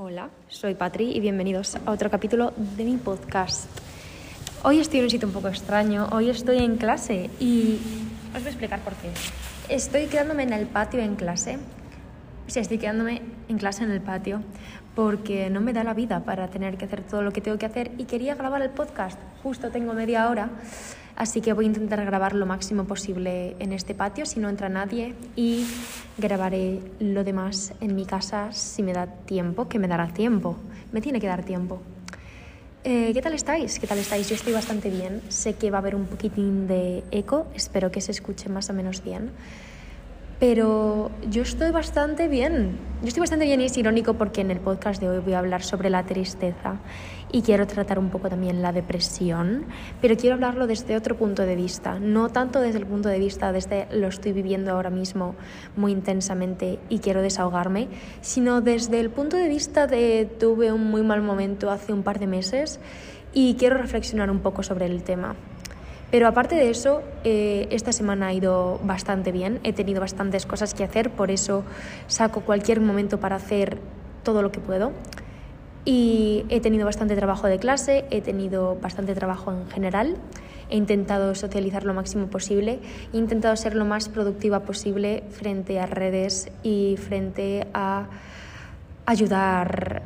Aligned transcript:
Hola, 0.00 0.30
soy 0.46 0.76
Patri 0.76 1.10
y 1.10 1.18
bienvenidos 1.18 1.76
a 1.84 1.90
otro 1.90 2.08
capítulo 2.08 2.52
de 2.56 2.84
mi 2.84 2.98
podcast. 2.98 3.66
Hoy 4.62 4.78
estoy 4.78 5.00
en 5.00 5.06
un 5.06 5.10
sitio 5.10 5.26
un 5.26 5.34
poco 5.34 5.48
extraño, 5.48 6.06
hoy 6.12 6.30
estoy 6.30 6.58
en 6.58 6.76
clase 6.76 7.28
y 7.40 7.80
os 8.28 8.34
voy 8.34 8.44
a 8.44 8.48
explicar 8.50 8.78
por 8.78 8.92
qué. 8.94 9.10
Estoy 9.68 10.06
quedándome 10.06 10.44
en 10.44 10.52
el 10.52 10.68
patio 10.68 11.00
en 11.00 11.16
clase. 11.16 11.58
Sí, 12.46 12.60
estoy 12.60 12.78
quedándome 12.78 13.22
en 13.48 13.58
clase 13.58 13.82
en 13.82 13.90
el 13.90 14.00
patio 14.00 14.40
porque 14.94 15.50
no 15.50 15.60
me 15.60 15.72
da 15.72 15.82
la 15.82 15.94
vida 15.94 16.20
para 16.20 16.46
tener 16.46 16.78
que 16.78 16.84
hacer 16.84 17.02
todo 17.02 17.22
lo 17.22 17.32
que 17.32 17.40
tengo 17.40 17.58
que 17.58 17.66
hacer 17.66 17.90
y 17.98 18.04
quería 18.04 18.36
grabar 18.36 18.62
el 18.62 18.70
podcast. 18.70 19.18
Justo 19.42 19.72
tengo 19.72 19.94
media 19.94 20.30
hora, 20.30 20.48
así 21.18 21.40
que 21.40 21.52
voy 21.52 21.64
a 21.64 21.68
intentar 21.68 22.02
grabar 22.04 22.34
lo 22.34 22.46
máximo 22.46 22.84
posible 22.84 23.56
en 23.58 23.72
este 23.72 23.94
patio 23.94 24.24
si 24.24 24.38
no 24.38 24.48
entra 24.48 24.68
nadie 24.68 25.14
y 25.34 25.66
grabaré 26.16 26.80
lo 27.00 27.24
demás 27.24 27.74
en 27.80 27.96
mi 27.96 28.06
casa 28.06 28.52
si 28.52 28.82
me 28.82 28.92
da 28.92 29.06
tiempo, 29.06 29.68
que 29.68 29.78
me 29.78 29.88
dará 29.88 30.08
tiempo. 30.08 30.56
Me 30.92 31.00
tiene 31.00 31.20
que 31.20 31.26
dar 31.26 31.44
tiempo. 31.44 31.82
Eh, 32.84 33.10
¿Qué 33.12 33.20
tal 33.20 33.34
estáis? 33.34 33.80
¿Qué 33.80 33.86
tal 33.86 33.98
estáis? 33.98 34.28
Yo 34.28 34.36
estoy 34.36 34.52
bastante 34.52 34.88
bien. 34.88 35.20
Sé 35.28 35.54
que 35.54 35.70
va 35.70 35.78
a 35.78 35.80
haber 35.80 35.96
un 35.96 36.06
poquitín 36.06 36.68
de 36.68 37.02
eco, 37.10 37.48
espero 37.54 37.90
que 37.90 38.00
se 38.00 38.12
escuche 38.12 38.48
más 38.48 38.70
o 38.70 38.72
menos 38.72 39.02
bien. 39.02 39.32
Pero 40.40 41.10
yo 41.28 41.42
estoy 41.42 41.72
bastante 41.72 42.28
bien. 42.28 42.78
Yo 43.02 43.08
estoy 43.08 43.20
bastante 43.20 43.44
bien 43.44 43.60
y 43.60 43.64
es 43.64 43.76
irónico 43.76 44.14
porque 44.14 44.40
en 44.40 44.52
el 44.52 44.60
podcast 44.60 45.00
de 45.00 45.08
hoy 45.08 45.18
voy 45.18 45.32
a 45.32 45.40
hablar 45.40 45.62
sobre 45.62 45.90
la 45.90 46.04
tristeza 46.04 46.78
y 47.32 47.42
quiero 47.42 47.66
tratar 47.66 47.98
un 47.98 48.10
poco 48.10 48.28
también 48.28 48.62
la 48.62 48.72
depresión, 48.72 49.66
pero 50.00 50.16
quiero 50.16 50.34
hablarlo 50.34 50.66
desde 50.66 50.96
otro 50.96 51.16
punto 51.16 51.42
de 51.42 51.54
vista, 51.54 52.00
no 52.00 52.30
tanto 52.30 52.60
desde 52.60 52.78
el 52.78 52.86
punto 52.86 53.08
de 53.08 53.18
vista 53.18 53.52
desde 53.52 53.86
lo 53.92 54.08
estoy 54.08 54.32
viviendo 54.32 54.72
ahora 54.72 54.90
mismo 54.90 55.36
muy 55.76 55.92
intensamente 55.92 56.80
y 56.88 56.98
quiero 56.98 57.22
desahogarme, 57.22 57.88
sino 58.20 58.60
desde 58.60 58.98
el 58.98 59.10
punto 59.10 59.36
de 59.36 59.48
vista 59.48 59.86
de 59.86 60.28
tuve 60.38 60.72
un 60.72 60.90
muy 60.90 61.02
mal 61.02 61.22
momento 61.22 61.70
hace 61.70 61.92
un 61.92 62.02
par 62.02 62.18
de 62.18 62.26
meses 62.26 62.80
y 63.32 63.54
quiero 63.54 63.76
reflexionar 63.76 64.30
un 64.30 64.40
poco 64.40 64.62
sobre 64.62 64.86
el 64.86 65.02
tema. 65.02 65.36
Pero 66.10 66.26
aparte 66.26 66.54
de 66.54 66.70
eso, 66.70 67.02
eh, 67.24 67.68
esta 67.70 67.92
semana 67.92 68.28
ha 68.28 68.32
ido 68.32 68.80
bastante 68.82 69.30
bien, 69.30 69.60
he 69.62 69.74
tenido 69.74 70.00
bastantes 70.00 70.46
cosas 70.46 70.72
que 70.72 70.84
hacer, 70.84 71.10
por 71.10 71.30
eso 71.30 71.64
saco 72.06 72.40
cualquier 72.40 72.80
momento 72.80 73.20
para 73.20 73.36
hacer 73.36 73.78
todo 74.22 74.40
lo 74.40 74.50
que 74.50 74.60
puedo. 74.60 74.92
Y 75.84 76.44
he 76.48 76.60
tenido 76.60 76.84
bastante 76.84 77.14
trabajo 77.14 77.46
de 77.46 77.58
clase, 77.58 78.04
he 78.10 78.20
tenido 78.20 78.76
bastante 78.76 79.14
trabajo 79.14 79.52
en 79.52 79.68
general, 79.68 80.16
he 80.70 80.76
intentado 80.76 81.34
socializar 81.34 81.84
lo 81.84 81.94
máximo 81.94 82.26
posible, 82.26 82.80
he 83.12 83.16
intentado 83.16 83.56
ser 83.56 83.74
lo 83.74 83.84
más 83.84 84.08
productiva 84.08 84.60
posible 84.60 85.24
frente 85.30 85.78
a 85.80 85.86
redes 85.86 86.50
y 86.62 86.96
frente 86.98 87.66
a 87.72 88.06
ayudar 89.06 90.02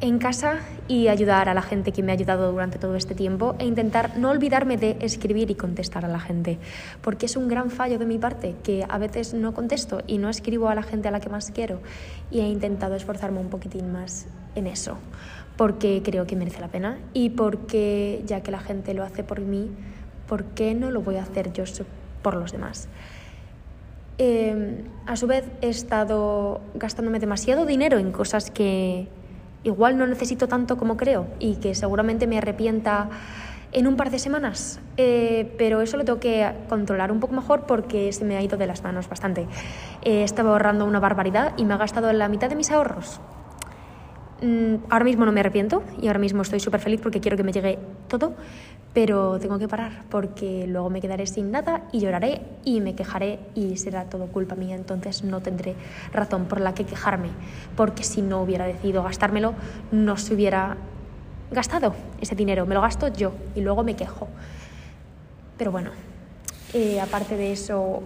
en 0.00 0.18
casa 0.18 0.60
y 0.88 1.08
ayudar 1.08 1.48
a 1.48 1.54
la 1.54 1.62
gente 1.62 1.92
que 1.92 2.02
me 2.02 2.12
ha 2.12 2.14
ayudado 2.14 2.50
durante 2.50 2.78
todo 2.78 2.96
este 2.96 3.14
tiempo 3.14 3.54
e 3.58 3.66
intentar 3.66 4.18
no 4.18 4.30
olvidarme 4.30 4.76
de 4.76 4.96
escribir 5.00 5.50
y 5.50 5.54
contestar 5.54 6.04
a 6.04 6.08
la 6.08 6.20
gente, 6.20 6.58
porque 7.02 7.26
es 7.26 7.36
un 7.36 7.48
gran 7.48 7.70
fallo 7.70 7.98
de 7.98 8.06
mi 8.06 8.18
parte 8.18 8.54
que 8.62 8.84
a 8.88 8.98
veces 8.98 9.34
no 9.34 9.52
contesto 9.52 10.02
y 10.06 10.18
no 10.18 10.28
escribo 10.28 10.68
a 10.68 10.74
la 10.74 10.82
gente 10.82 11.08
a 11.08 11.10
la 11.10 11.20
que 11.20 11.28
más 11.28 11.50
quiero 11.50 11.80
y 12.30 12.40
he 12.40 12.48
intentado 12.48 12.94
esforzarme 12.94 13.40
un 13.40 13.50
poquitín 13.50 13.92
más 13.92 14.26
en 14.54 14.66
eso, 14.66 14.96
porque 15.56 16.00
creo 16.02 16.26
que 16.26 16.34
merece 16.34 16.60
la 16.60 16.68
pena 16.68 16.98
y 17.12 17.30
porque 17.30 18.22
ya 18.26 18.42
que 18.42 18.50
la 18.50 18.60
gente 18.60 18.94
lo 18.94 19.04
hace 19.04 19.22
por 19.22 19.40
mí, 19.40 19.70
¿por 20.26 20.44
qué 20.44 20.74
no 20.74 20.90
lo 20.90 21.02
voy 21.02 21.16
a 21.16 21.22
hacer 21.22 21.52
yo 21.52 21.64
por 22.22 22.36
los 22.36 22.52
demás? 22.52 22.88
Eh, 24.16 24.84
a 25.06 25.16
su 25.16 25.26
vez 25.26 25.44
he 25.62 25.68
estado 25.68 26.60
gastándome 26.74 27.20
demasiado 27.20 27.64
dinero 27.64 27.98
en 27.98 28.12
cosas 28.12 28.50
que 28.50 29.08
igual 29.64 29.98
no 29.98 30.06
necesito 30.06 30.48
tanto 30.48 30.76
como 30.76 30.96
creo 30.96 31.26
y 31.38 31.56
que 31.56 31.74
seguramente 31.74 32.26
me 32.26 32.38
arrepienta 32.38 33.08
en 33.72 33.86
un 33.86 33.96
par 33.96 34.10
de 34.10 34.18
semanas, 34.18 34.80
eh, 34.96 35.54
pero 35.56 35.80
eso 35.80 35.96
lo 35.96 36.04
tengo 36.04 36.18
que 36.18 36.50
controlar 36.68 37.12
un 37.12 37.20
poco 37.20 37.34
mejor 37.34 37.66
porque 37.66 38.12
se 38.12 38.24
me 38.24 38.36
ha 38.36 38.42
ido 38.42 38.58
de 38.58 38.66
las 38.66 38.82
manos 38.82 39.08
bastante. 39.08 39.46
Eh, 40.02 40.24
estaba 40.24 40.50
ahorrando 40.50 40.84
una 40.84 40.98
barbaridad 40.98 41.52
y 41.56 41.64
me 41.64 41.74
ha 41.74 41.76
gastado 41.76 42.12
la 42.12 42.28
mitad 42.28 42.48
de 42.48 42.56
mis 42.56 42.70
ahorros. 42.70 43.20
Mm, 44.42 44.76
ahora 44.88 45.04
mismo 45.04 45.24
no 45.24 45.32
me 45.32 45.40
arrepiento 45.40 45.82
y 46.00 46.06
ahora 46.06 46.18
mismo 46.18 46.42
estoy 46.42 46.60
súper 46.60 46.80
feliz 46.80 47.00
porque 47.00 47.20
quiero 47.20 47.36
que 47.36 47.44
me 47.44 47.52
llegue 47.52 47.78
todo, 48.08 48.34
pero 48.92 49.38
tengo 49.38 49.58
que 49.58 49.68
parar 49.68 50.04
porque 50.10 50.66
luego 50.66 50.90
me 50.90 51.00
quedaré 51.00 51.26
sin 51.26 51.50
nada 51.50 51.82
y 51.92 52.00
lloraré 52.00 52.42
y 52.64 52.80
me 52.80 52.94
quejaré 52.94 53.38
y 53.54 53.76
será 53.76 54.04
todo 54.04 54.26
culpa 54.26 54.56
mía, 54.56 54.74
entonces 54.74 55.22
no 55.22 55.40
tendré 55.40 55.74
razón 56.12 56.46
por 56.46 56.60
la 56.60 56.74
que 56.74 56.84
quejarme, 56.84 57.28
porque 57.76 58.02
si 58.02 58.20
no 58.22 58.42
hubiera 58.42 58.66
decidido 58.66 59.02
gastármelo, 59.02 59.54
no 59.92 60.16
se 60.16 60.34
hubiera 60.34 60.76
gastado 61.50 61.94
ese 62.20 62.34
dinero, 62.34 62.66
me 62.66 62.74
lo 62.74 62.80
gasto 62.80 63.08
yo 63.08 63.32
y 63.54 63.60
luego 63.60 63.84
me 63.84 63.94
quejo. 63.94 64.28
Pero 65.56 65.70
bueno, 65.70 65.90
eh, 66.72 67.00
aparte 67.00 67.36
de 67.36 67.52
eso, 67.52 68.02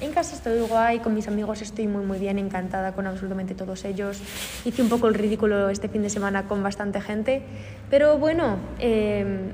en 0.00 0.12
casa 0.12 0.34
estoy 0.34 0.60
guay, 0.60 1.00
con 1.00 1.14
mis 1.14 1.28
amigos 1.28 1.60
estoy 1.60 1.86
muy 1.86 2.04
muy 2.04 2.18
bien, 2.18 2.38
encantada 2.38 2.92
con 2.92 3.06
absolutamente 3.06 3.54
todos 3.54 3.84
ellos. 3.84 4.20
Hice 4.64 4.82
un 4.82 4.88
poco 4.88 5.08
el 5.08 5.14
ridículo 5.14 5.68
este 5.68 5.88
fin 5.88 6.02
de 6.02 6.10
semana 6.10 6.48
con 6.48 6.62
bastante 6.62 7.00
gente, 7.00 7.42
pero 7.90 8.18
bueno, 8.18 8.56
em, 8.78 9.50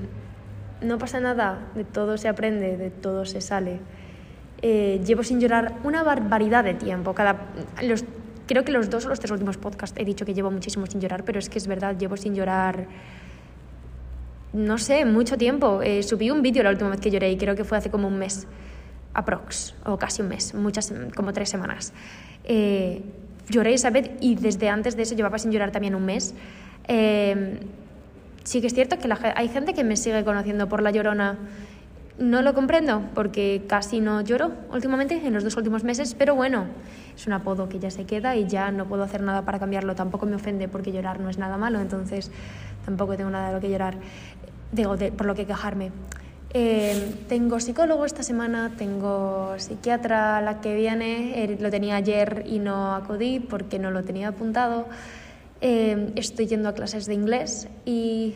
no 0.80 0.98
pasa 0.98 1.20
nada, 1.20 1.68
de 1.74 1.84
todo 1.84 2.16
se 2.18 2.28
aprende, 2.28 2.76
de 2.76 2.90
todo 2.90 3.24
se 3.24 3.40
sale. 3.40 3.80
Eh, 4.62 5.00
llevo 5.04 5.22
sin 5.22 5.40
llorar 5.40 5.74
una 5.84 6.02
barbaridad 6.02 6.64
de 6.64 6.74
tiempo. 6.74 7.14
Cada, 7.14 7.36
los, 7.82 8.04
creo 8.46 8.64
que 8.64 8.72
los 8.72 8.90
dos 8.90 9.06
o 9.06 9.08
los 9.08 9.20
tres 9.20 9.30
últimos 9.30 9.56
podcasts 9.56 9.98
he 10.00 10.04
dicho 10.04 10.24
que 10.24 10.34
llevo 10.34 10.50
muchísimo 10.50 10.86
sin 10.86 11.00
llorar, 11.00 11.24
pero 11.24 11.38
es 11.38 11.48
que 11.48 11.58
es 11.58 11.66
verdad, 11.66 11.96
llevo 11.98 12.16
sin 12.16 12.34
llorar 12.34 12.86
no 14.54 14.78
sé, 14.78 15.04
mucho 15.04 15.36
tiempo. 15.36 15.82
Eh, 15.82 16.02
subí 16.02 16.30
un 16.30 16.40
vídeo 16.40 16.62
la 16.62 16.70
última 16.70 16.90
vez 16.90 17.00
que 17.00 17.10
lloré 17.10 17.30
y 17.30 17.36
creo 17.36 17.54
que 17.54 17.64
fue 17.64 17.76
hace 17.76 17.90
como 17.90 18.08
un 18.08 18.18
mes 18.18 18.46
aprox, 19.12 19.74
o 19.84 19.98
casi 19.98 20.22
un 20.22 20.28
mes, 20.28 20.54
muchas, 20.54 20.92
como 21.14 21.32
tres 21.32 21.48
semanas. 21.48 21.92
Eh, 22.44 23.02
lloré 23.48 23.74
esa 23.74 23.90
vez 23.90 24.10
y 24.20 24.36
desde 24.36 24.68
antes 24.68 24.96
de 24.96 25.02
eso 25.02 25.14
llevaba 25.14 25.38
sin 25.38 25.50
llorar 25.50 25.72
también 25.72 25.94
un 25.94 26.04
mes. 26.04 26.34
Eh, 26.88 27.58
sí 28.44 28.60
que 28.60 28.68
es 28.68 28.74
cierto 28.74 28.98
que 28.98 29.08
hay 29.34 29.48
gente 29.48 29.74
que 29.74 29.84
me 29.84 29.96
sigue 29.96 30.24
conociendo 30.24 30.68
por 30.68 30.82
la 30.82 30.90
llorona. 30.90 31.38
No 32.16 32.42
lo 32.42 32.54
comprendo 32.54 33.02
porque 33.12 33.64
casi 33.66 33.98
no 34.00 34.20
lloro 34.20 34.52
últimamente, 34.72 35.20
en 35.26 35.34
los 35.34 35.42
dos 35.42 35.56
últimos 35.56 35.82
meses, 35.82 36.14
pero 36.14 36.36
bueno, 36.36 36.66
es 37.16 37.26
un 37.26 37.32
apodo 37.32 37.68
que 37.68 37.80
ya 37.80 37.90
se 37.90 38.04
queda 38.04 38.36
y 38.36 38.46
ya 38.46 38.70
no 38.70 38.86
puedo 38.86 39.02
hacer 39.02 39.20
nada 39.20 39.42
para 39.42 39.58
cambiarlo. 39.58 39.96
Tampoco 39.96 40.24
me 40.24 40.36
ofende 40.36 40.68
porque 40.68 40.92
llorar 40.92 41.18
no 41.18 41.28
es 41.28 41.38
nada 41.38 41.56
malo, 41.56 41.80
entonces 41.80 42.30
tampoco 42.84 43.16
tengo 43.16 43.30
nada 43.30 43.48
de 43.48 43.54
lo 43.54 43.60
que 43.60 43.68
llorar, 43.68 43.96
digo, 44.70 44.94
por 45.16 45.26
lo 45.26 45.34
que 45.34 45.44
quejarme. 45.44 45.90
Eh, 46.56 47.16
tengo 47.28 47.58
psicólogo 47.58 48.04
esta 48.04 48.22
semana, 48.22 48.74
tengo 48.78 49.54
psiquiatra 49.56 50.40
la 50.40 50.60
que 50.60 50.76
viene, 50.76 51.42
eh, 51.42 51.58
lo 51.60 51.68
tenía 51.68 51.96
ayer 51.96 52.44
y 52.46 52.60
no 52.60 52.94
acudí 52.94 53.40
porque 53.40 53.80
no 53.80 53.90
lo 53.90 54.04
tenía 54.04 54.28
apuntado. 54.28 54.86
Eh, 55.66 56.12
estoy 56.16 56.46
yendo 56.46 56.68
a 56.68 56.74
clases 56.74 57.06
de 57.06 57.14
inglés 57.14 57.68
y 57.86 58.34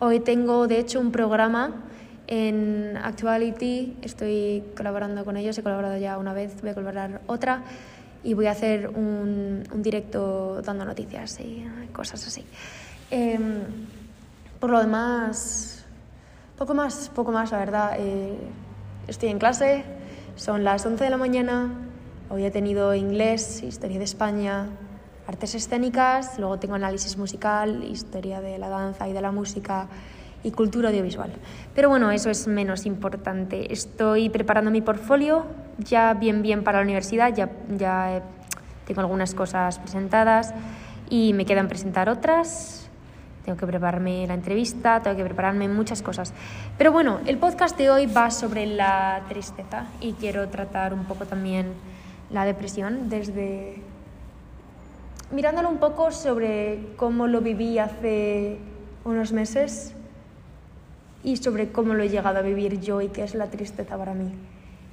hoy 0.00 0.20
tengo 0.20 0.68
de 0.68 0.78
hecho 0.78 1.00
un 1.00 1.12
programa 1.12 1.76
en 2.26 2.98
Actuality, 3.02 3.96
estoy 4.02 4.62
colaborando 4.76 5.24
con 5.24 5.38
ellos, 5.38 5.56
he 5.56 5.62
colaborado 5.62 5.96
ya 5.96 6.18
una 6.18 6.34
vez, 6.34 6.60
voy 6.60 6.68
a 6.68 6.74
colaborar 6.74 7.22
otra 7.26 7.62
y 8.22 8.34
voy 8.34 8.48
a 8.48 8.50
hacer 8.50 8.88
un, 8.88 9.64
un 9.72 9.82
directo 9.82 10.60
dando 10.60 10.84
noticias 10.84 11.40
y 11.40 11.64
cosas 11.90 12.26
así. 12.26 12.44
por 14.60 14.68
lo 14.68 14.80
demás, 14.80 15.86
poco 16.58 16.74
más, 16.74 17.10
poco 17.14 17.32
más, 17.32 17.50
la 17.50 17.60
verdad. 17.60 17.96
Eh, 17.98 18.36
estoy 19.06 19.30
en 19.30 19.38
clase, 19.38 19.84
son 20.36 20.64
las 20.64 20.84
11 20.84 21.02
de 21.02 21.08
la 21.08 21.16
mañana, 21.16 21.72
hoy 22.28 22.44
he 22.44 22.50
tenido 22.50 22.94
inglés, 22.94 23.62
historia 23.62 23.96
de 23.96 24.04
España, 24.04 24.66
artes 25.28 25.54
escénicas, 25.54 26.38
luego 26.38 26.58
tengo 26.58 26.74
análisis 26.74 27.18
musical, 27.18 27.84
historia 27.84 28.40
de 28.40 28.58
la 28.58 28.68
danza 28.68 29.06
y 29.08 29.12
de 29.12 29.20
la 29.20 29.30
música 29.30 29.86
y 30.42 30.50
cultura 30.52 30.88
audiovisual. 30.88 31.30
Pero 31.74 31.90
bueno, 31.90 32.10
eso 32.10 32.30
es 32.30 32.48
menos 32.48 32.86
importante. 32.86 33.72
Estoy 33.72 34.30
preparando 34.30 34.70
mi 34.70 34.80
portfolio 34.80 35.44
ya 35.78 36.14
bien 36.14 36.42
bien 36.42 36.64
para 36.64 36.78
la 36.78 36.84
universidad, 36.84 37.34
ya, 37.34 37.50
ya 37.76 38.22
tengo 38.86 39.02
algunas 39.02 39.34
cosas 39.34 39.78
presentadas 39.78 40.54
y 41.10 41.34
me 41.34 41.44
quedan 41.44 41.68
presentar 41.68 42.08
otras 42.08 42.88
tengo 43.44 43.56
que 43.56 43.66
prepararme 43.66 44.26
la 44.26 44.34
entrevista, 44.34 45.00
tengo 45.00 45.16
que 45.16 45.24
prepararme 45.24 45.68
muchas 45.68 46.02
cosas. 46.02 46.34
Pero 46.76 46.92
bueno, 46.92 47.20
el 47.24 47.38
podcast 47.38 47.78
de 47.78 47.88
hoy 47.88 48.04
va 48.04 48.30
sobre 48.30 48.66
la 48.66 49.22
tristeza 49.26 49.86
y 50.02 50.12
quiero 50.12 50.48
tratar 50.50 50.92
un 50.92 51.06
poco 51.06 51.24
también 51.24 51.72
la 52.28 52.44
depresión 52.44 53.08
desde 53.08 53.80
mirándolo 55.30 55.68
un 55.68 55.78
poco 55.78 56.10
sobre 56.10 56.80
cómo 56.96 57.26
lo 57.26 57.40
viví 57.40 57.78
hace 57.78 58.58
unos 59.04 59.32
meses 59.32 59.94
y 61.22 61.36
sobre 61.36 61.70
cómo 61.70 61.94
lo 61.94 62.02
he 62.02 62.08
llegado 62.08 62.38
a 62.38 62.42
vivir 62.42 62.80
yo 62.80 63.00
y 63.00 63.08
qué 63.08 63.24
es 63.24 63.34
la 63.34 63.46
tristeza 63.46 63.96
para 63.96 64.14
mí. 64.14 64.32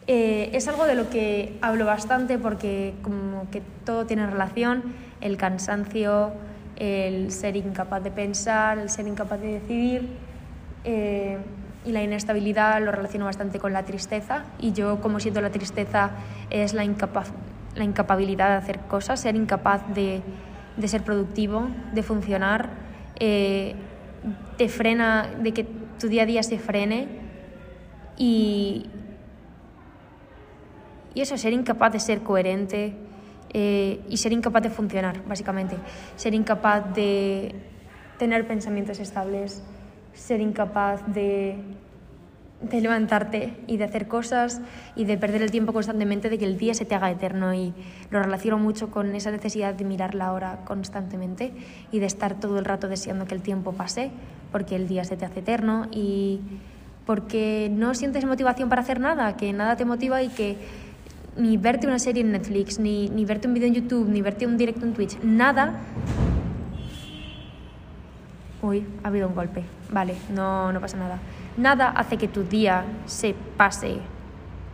Eh, 0.07 0.49
es 0.53 0.67
algo 0.67 0.85
de 0.85 0.95
lo 0.95 1.09
que 1.09 1.57
hablo 1.61 1.85
bastante 1.85 2.37
porque 2.37 2.93
como 3.01 3.49
que 3.49 3.61
todo 3.85 4.05
tiene 4.05 4.27
relación, 4.27 4.83
el 5.21 5.37
cansancio, 5.37 6.31
el 6.75 7.31
ser 7.31 7.55
incapaz 7.55 8.03
de 8.03 8.11
pensar, 8.11 8.77
el 8.77 8.89
ser 8.89 9.07
incapaz 9.07 9.39
de 9.41 9.59
decidir. 9.59 10.09
Eh, 10.83 11.38
y 11.85 11.91
la 11.91 12.03
inestabilidad 12.03 12.81
lo 12.81 12.91
relaciono 12.91 13.25
bastante 13.25 13.59
con 13.59 13.71
la 13.71 13.83
tristeza 13.83 14.43
y 14.59 14.73
yo 14.73 15.01
como 15.01 15.19
siento 15.19 15.39
la 15.41 15.51
tristeza 15.51 16.11
es 16.49 16.73
la, 16.73 16.83
incapaz, 16.83 17.31
la 17.75 17.83
incapabilidad 17.83 18.50
de 18.50 18.56
hacer 18.56 18.80
cosas, 18.81 19.19
ser 19.19 19.36
incapaz 19.36 19.81
de, 19.94 20.22
de 20.77 20.88
ser 20.88 21.04
productivo, 21.04 21.68
de 21.94 22.04
funcionar, 22.04 22.69
eh, 23.19 23.75
te 24.57 24.69
frena, 24.69 25.30
de 25.39 25.54
que 25.54 25.68
tu 26.00 26.07
día 26.07 26.24
a 26.24 26.25
día 26.25 26.44
se 26.44 26.57
frene 26.57 27.07
y, 28.18 28.88
y 31.13 31.22
eso, 31.22 31.38
ser 31.38 31.54
incapaz 31.54 31.94
de 31.94 32.00
ser 32.00 32.22
coherente 32.22 32.95
eh, 33.54 34.01
y 34.10 34.18
ser 34.18 34.33
incapaz 34.33 34.63
de 34.63 34.69
funcionar, 34.69 35.24
básicamente. 35.25 35.77
Ser 36.16 36.33
incapaz 36.33 36.94
de 36.94 37.56
tener 38.18 38.48
pensamientos 38.48 39.00
estables, 39.00 39.63
ser 40.13 40.42
incapaz 40.42 41.01
de, 41.13 41.57
de 42.61 42.81
levantarte 42.81 43.53
y 43.67 43.77
de 43.77 43.83
hacer 43.83 44.07
cosas 44.07 44.61
y 44.95 45.05
de 45.05 45.17
perder 45.17 45.41
el 45.41 45.51
tiempo 45.51 45.73
constantemente, 45.73 46.29
de 46.29 46.37
que 46.37 46.45
el 46.45 46.57
día 46.57 46.73
se 46.73 46.85
te 46.85 46.95
haga 46.95 47.11
eterno. 47.11 47.53
Y 47.53 47.73
lo 48.09 48.21
relaciono 48.21 48.57
mucho 48.57 48.89
con 48.91 49.13
esa 49.15 49.31
necesidad 49.31 49.73
de 49.73 49.85
mirar 49.85 50.15
la 50.15 50.33
hora 50.33 50.59
constantemente 50.65 51.53
y 51.91 51.99
de 51.99 52.05
estar 52.05 52.39
todo 52.39 52.59
el 52.59 52.65
rato 52.65 52.87
deseando 52.87 53.25
que 53.25 53.35
el 53.35 53.41
tiempo 53.41 53.73
pase, 53.73 54.11
porque 54.51 54.75
el 54.75 54.87
día 54.87 55.03
se 55.03 55.17
te 55.17 55.25
hace 55.25 55.39
eterno 55.39 55.87
y 55.91 56.39
porque 57.05 57.69
no 57.71 57.93
sientes 57.93 58.25
motivación 58.25 58.69
para 58.69 58.81
hacer 58.81 58.99
nada, 58.99 59.37
que 59.37 59.53
nada 59.53 59.75
te 59.75 59.85
motiva 59.85 60.23
y 60.23 60.29
que 60.29 60.57
ni 61.37 61.57
verte 61.57 61.85
una 61.85 61.99
serie 61.99 62.23
en 62.23 62.31
Netflix, 62.31 62.79
ni, 62.79 63.09
ni 63.09 63.25
verte 63.25 63.47
un 63.47 63.53
vídeo 63.53 63.67
en 63.67 63.75
YouTube, 63.75 64.07
ni 64.07 64.21
verte 64.21 64.47
un 64.47 64.57
directo 64.57 64.85
en 64.85 64.93
Twitch, 64.93 65.19
nada 65.21 65.81
Uy, 68.65 68.83
ha 69.03 69.09
habido 69.09 69.27
un 69.27 69.35
golpe. 69.35 69.63
Vale, 69.91 70.15
no, 70.33 70.73
no 70.73 70.81
pasa 70.81 70.97
nada. 70.97 71.19
Nada 71.57 71.89
hace 71.89 72.17
que 72.17 72.27
tu 72.27 72.43
día 72.43 72.85
se 73.05 73.35
pase 73.57 73.97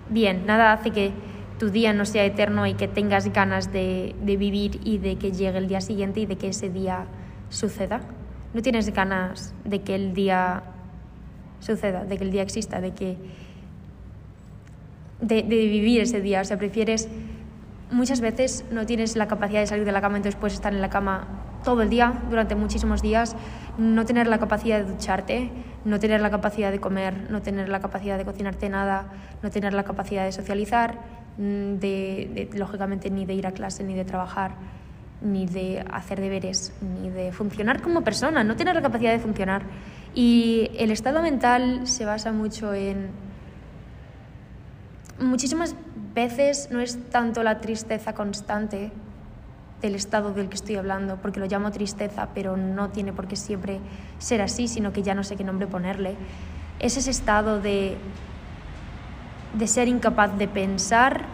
bien, 0.09 0.45
nada 0.45 0.73
hace 0.73 0.91
que 0.91 1.11
tu 1.59 1.69
día 1.69 1.93
no 1.93 2.05
sea 2.05 2.25
eterno 2.25 2.65
y 2.65 2.73
que 2.73 2.87
tengas 2.87 3.31
ganas 3.31 3.71
de, 3.71 4.15
de 4.21 4.37
vivir 4.37 4.79
y 4.83 4.97
de 4.97 5.17
que 5.17 5.31
llegue 5.31 5.57
el 5.57 5.67
día 5.67 5.81
siguiente 5.81 6.19
y 6.19 6.25
de 6.25 6.37
que 6.37 6.49
ese 6.49 6.69
día 6.69 7.05
suceda. 7.49 8.01
No 8.53 8.61
tienes 8.61 8.91
ganas 8.93 9.53
de 9.63 9.81
que 9.81 9.95
el 9.95 10.13
día 10.13 10.63
suceda, 11.59 12.03
de 12.03 12.17
que 12.17 12.23
el 12.23 12.31
día 12.31 12.41
exista, 12.41 12.81
de 12.81 12.93
que 12.93 13.17
de, 15.21 15.43
vivir 15.43 16.01
ese 16.01 16.21
día. 16.21 16.41
O 16.41 16.45
sea, 16.45 16.57
prefieres 16.57 17.07
muchas 17.91 18.21
veces 18.21 18.65
no 18.71 18.85
tienes 18.85 19.15
la 19.15 19.27
capacidad 19.27 19.59
de 19.59 19.67
salir 19.67 19.85
de 19.85 19.91
la 19.91 20.01
cama 20.01 20.19
y 20.19 20.21
después 20.21 20.53
estar 20.53 20.73
en 20.73 20.81
la 20.81 20.89
cama 20.89 21.27
todo 21.63 21.81
el 21.81 21.89
día, 21.89 22.13
durante 22.29 22.55
muchísimos 22.55 23.01
días, 23.01 23.35
no 23.77 24.05
tener 24.05 24.27
la 24.27 24.39
capacidad 24.39 24.79
de 24.79 24.91
ducharte, 24.91 25.51
no 25.85 25.99
tener 25.99 26.21
la 26.21 26.29
capacidad 26.29 26.71
de 26.71 26.79
comer, 26.79 27.29
no 27.29 27.41
tener 27.41 27.69
la 27.69 27.79
capacidad 27.79 28.17
de 28.17 28.25
cocinarte 28.25 28.69
nada, 28.69 29.07
no 29.41 29.49
tener 29.49 29.73
la 29.73 29.83
capacidad 29.83 30.25
de 30.25 30.31
socializar, 30.31 30.99
mm, 31.37 31.75
de, 31.75 32.49
lógicamente 32.53 33.09
ni 33.09 33.25
de 33.25 33.33
ir 33.33 33.47
a 33.47 33.51
clase, 33.51 33.83
ni 33.83 33.95
de 33.95 34.05
trabajar, 34.05 34.51
ni 35.21 35.45
de 35.45 35.85
hacer 35.91 36.19
deberes, 36.19 36.73
ni 36.81 37.09
de 37.09 37.31
funcionar 37.31 37.81
como 37.81 38.03
persona, 38.03 38.43
no 38.43 38.55
tener 38.55 38.75
la 38.75 38.81
capacidad 38.81 39.11
de 39.11 39.19
funcionar. 39.19 39.63
Y 40.13 40.71
el 40.77 40.91
estado 40.91 41.21
mental 41.21 41.87
se 41.87 42.05
basa 42.05 42.31
mucho 42.31 42.73
en... 42.73 43.09
Muchísimas 45.19 45.75
veces 46.15 46.69
no 46.71 46.81
es 46.81 46.97
tanto 47.09 47.43
la 47.43 47.61
tristeza 47.61 48.13
constante, 48.13 48.91
del 49.81 49.95
estado 49.95 50.33
del 50.33 50.47
que 50.47 50.55
estoy 50.55 50.75
hablando, 50.75 51.17
porque 51.17 51.39
lo 51.39 51.47
llamo 51.47 51.71
tristeza, 51.71 52.29
pero 52.33 52.55
no 52.55 52.89
tiene 52.89 53.13
por 53.13 53.27
qué 53.27 53.35
siempre 53.35 53.79
ser 54.19 54.41
así, 54.41 54.67
sino 54.67 54.93
que 54.93 55.01
ya 55.03 55.15
no 55.15 55.23
sé 55.23 55.35
qué 55.35 55.43
nombre 55.43 55.67
ponerle. 55.67 56.15
Es 56.79 56.97
ese 56.97 57.11
estado 57.11 57.59
de, 57.59 57.97
de 59.53 59.67
ser 59.67 59.87
incapaz 59.87 60.37
de 60.37 60.47
pensar 60.47 61.25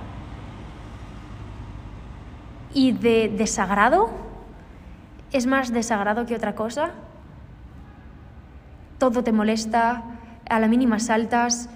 y 2.74 2.94
de 2.94 3.30
desagrado. 3.30 4.10
Es 5.32 5.46
más 5.46 5.74
desagrado 5.74 6.26
que 6.26 6.36
otra 6.36 6.56
cosa. 6.56 6.92
Todo 8.98 9.24
te 9.24 9.32
molesta, 9.32 10.04
a 10.50 10.60
la 10.60 10.68
mínima 10.68 11.00
saltas, 11.00 11.70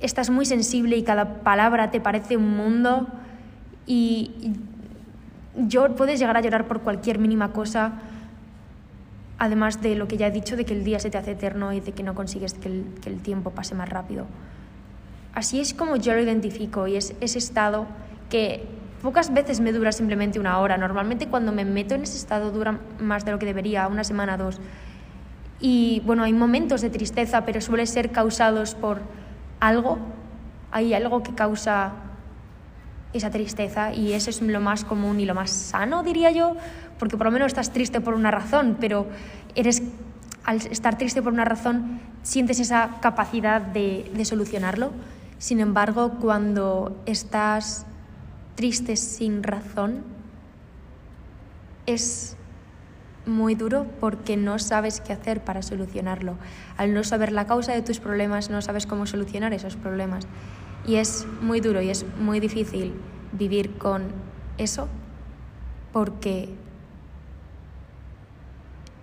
estás 0.00 0.30
muy 0.30 0.44
sensible 0.44 0.96
y 0.96 1.04
cada 1.04 1.42
palabra 1.42 1.90
te 1.90 2.00
parece 2.00 2.36
un 2.36 2.56
mundo 2.56 3.06
y 3.86 4.52
yo 5.56 5.94
puedes 5.94 6.18
llegar 6.18 6.36
a 6.36 6.40
llorar 6.40 6.66
por 6.66 6.80
cualquier 6.80 7.18
mínima 7.18 7.52
cosa, 7.52 7.92
además 9.38 9.82
de 9.82 9.94
lo 9.94 10.08
que 10.08 10.16
ya 10.16 10.28
he 10.28 10.30
dicho, 10.30 10.56
de 10.56 10.64
que 10.64 10.74
el 10.74 10.84
día 10.84 10.98
se 10.98 11.10
te 11.10 11.18
hace 11.18 11.32
eterno 11.32 11.72
y 11.72 11.80
de 11.80 11.92
que 11.92 12.02
no 12.02 12.14
consigues 12.14 12.54
que 12.54 12.68
el, 12.68 12.84
que 13.02 13.10
el 13.10 13.20
tiempo 13.20 13.50
pase 13.50 13.74
más 13.74 13.88
rápido. 13.88 14.26
Así 15.34 15.60
es 15.60 15.74
como 15.74 15.96
yo 15.96 16.12
lo 16.14 16.20
identifico 16.20 16.86
y 16.86 16.96
es 16.96 17.14
ese 17.20 17.38
estado 17.38 17.86
que 18.28 18.64
pocas 19.02 19.32
veces 19.32 19.60
me 19.60 19.72
dura 19.72 19.92
simplemente 19.92 20.38
una 20.38 20.58
hora. 20.58 20.76
Normalmente 20.76 21.26
cuando 21.26 21.52
me 21.52 21.64
meto 21.64 21.94
en 21.94 22.02
ese 22.02 22.16
estado 22.16 22.50
dura 22.50 22.78
más 23.00 23.24
de 23.24 23.32
lo 23.32 23.38
que 23.38 23.46
debería, 23.46 23.88
una 23.88 24.04
semana, 24.04 24.36
dos. 24.36 24.60
Y 25.60 26.02
bueno, 26.04 26.24
hay 26.24 26.32
momentos 26.32 26.80
de 26.80 26.90
tristeza, 26.90 27.44
pero 27.44 27.60
suele 27.60 27.86
ser 27.86 28.10
causados 28.10 28.74
por 28.74 29.00
algo. 29.60 29.98
Hay 30.70 30.94
algo 30.94 31.22
que 31.22 31.34
causa 31.34 31.92
esa 33.12 33.30
tristeza 33.30 33.92
y 33.92 34.12
eso 34.12 34.30
es 34.30 34.40
lo 34.40 34.60
más 34.60 34.84
común 34.84 35.20
y 35.20 35.24
lo 35.24 35.34
más 35.34 35.50
sano, 35.50 36.02
diría 36.02 36.30
yo, 36.30 36.56
porque 36.98 37.16
por 37.16 37.26
lo 37.26 37.32
menos 37.32 37.48
estás 37.48 37.72
triste 37.72 38.00
por 38.00 38.14
una 38.14 38.30
razón, 38.30 38.76
pero 38.80 39.06
eres, 39.54 39.82
al 40.44 40.56
estar 40.56 40.98
triste 40.98 41.22
por 41.22 41.32
una 41.32 41.44
razón 41.44 42.00
sientes 42.22 42.60
esa 42.60 42.98
capacidad 43.00 43.60
de, 43.60 44.10
de 44.14 44.24
solucionarlo. 44.24 44.92
Sin 45.38 45.60
embargo, 45.60 46.12
cuando 46.20 46.96
estás 47.06 47.86
triste 48.54 48.96
sin 48.96 49.42
razón, 49.42 50.04
es 51.86 52.36
muy 53.26 53.54
duro 53.54 53.86
porque 54.00 54.36
no 54.36 54.58
sabes 54.58 55.00
qué 55.00 55.12
hacer 55.12 55.42
para 55.42 55.62
solucionarlo. 55.62 56.36
Al 56.76 56.94
no 56.94 57.04
saber 57.04 57.32
la 57.32 57.46
causa 57.46 57.72
de 57.72 57.82
tus 57.82 58.00
problemas, 58.00 58.50
no 58.50 58.62
sabes 58.62 58.86
cómo 58.86 59.06
solucionar 59.06 59.52
esos 59.52 59.76
problemas. 59.76 60.26
Y 60.86 60.96
es 60.96 61.26
muy 61.40 61.60
duro 61.60 61.80
y 61.80 61.90
es 61.90 62.04
muy 62.18 62.40
difícil 62.40 62.94
vivir 63.32 63.78
con 63.78 64.08
eso 64.58 64.88
porque 65.92 66.48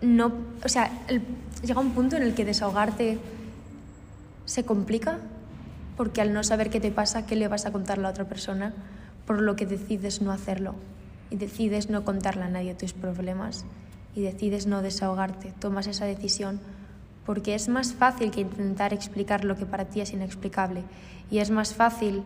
no, 0.02 0.34
o 0.64 0.70
sea, 0.70 0.92
llega 1.62 1.80
un 1.80 1.92
punto 1.92 2.16
en 2.16 2.24
el 2.24 2.34
que 2.34 2.46
desahogarte 2.46 3.20
se 4.46 4.66
complica 4.66 5.20
porque 5.98 6.22
al 6.22 6.34
no 6.34 6.44
saber 6.44 6.70
qué 6.70 6.80
te 6.80 6.92
pasa, 6.92 7.26
qué 7.26 7.36
le 7.36 7.48
vas 7.48 7.66
a 7.66 7.72
contar 7.72 8.00
a 8.00 8.02
la 8.02 8.10
otra 8.10 8.26
persona, 8.26 8.74
por 9.26 9.42
lo 9.42 9.56
que 9.56 9.66
decides 9.66 10.22
no 10.22 10.32
hacerlo 10.32 10.76
y 11.30 11.36
decides 11.36 11.90
no 11.90 12.06
contarle 12.06 12.44
a 12.44 12.50
nadie 12.50 12.74
tus 12.74 12.94
problemas 12.94 13.66
y 14.16 14.22
decides 14.22 14.66
no 14.66 14.82
desahogarte, 14.82 15.54
tomas 15.60 15.88
esa 15.88 16.06
decisión 16.06 16.60
porque 17.26 17.56
es 17.56 17.70
más 17.70 17.94
fácil 17.94 18.32
que 18.32 18.42
intentar 18.42 18.94
explicar 18.94 19.46
lo 19.46 19.56
que 19.56 19.66
para 19.66 19.86
ti 19.86 20.02
es 20.02 20.14
inexplicable 20.14 20.84
y 21.30 21.40
es 21.40 21.52
más 21.52 21.74
fácil 21.74 22.24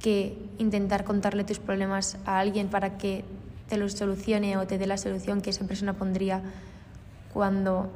que 0.00 0.38
intentar 0.58 1.04
contarle 1.04 1.44
tus 1.44 1.58
problemas 1.58 2.18
a 2.26 2.38
alguien 2.38 2.68
para 2.68 2.98
que 2.98 3.24
te 3.68 3.76
los 3.76 3.92
solucione 3.94 4.56
o 4.56 4.66
te 4.66 4.78
dé 4.78 4.86
la 4.86 4.98
solución 4.98 5.40
que 5.40 5.50
esa 5.50 5.66
persona 5.66 5.94
pondría 5.94 6.42
cuando 7.32 7.90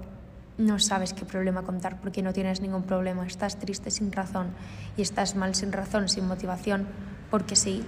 no 0.59 0.79
sabes 0.81 1.13
qué 1.13 1.25
problema 1.25 1.63
contar 1.63 2.01
porque 2.01 2.23
no 2.23 2.33
tienes 2.33 2.61
ningún 2.61 2.83
problema, 2.83 3.27
estás 3.27 3.59
triste 3.59 3.91
sin 3.91 4.11
razón 4.11 4.49
y 4.97 5.03
estás 5.03 5.37
mal 5.37 5.55
sin 5.55 5.73
razón, 5.73 6.09
sin 6.09 6.27
motivación, 6.27 6.87
porque 7.31 7.55
sí. 7.55 7.85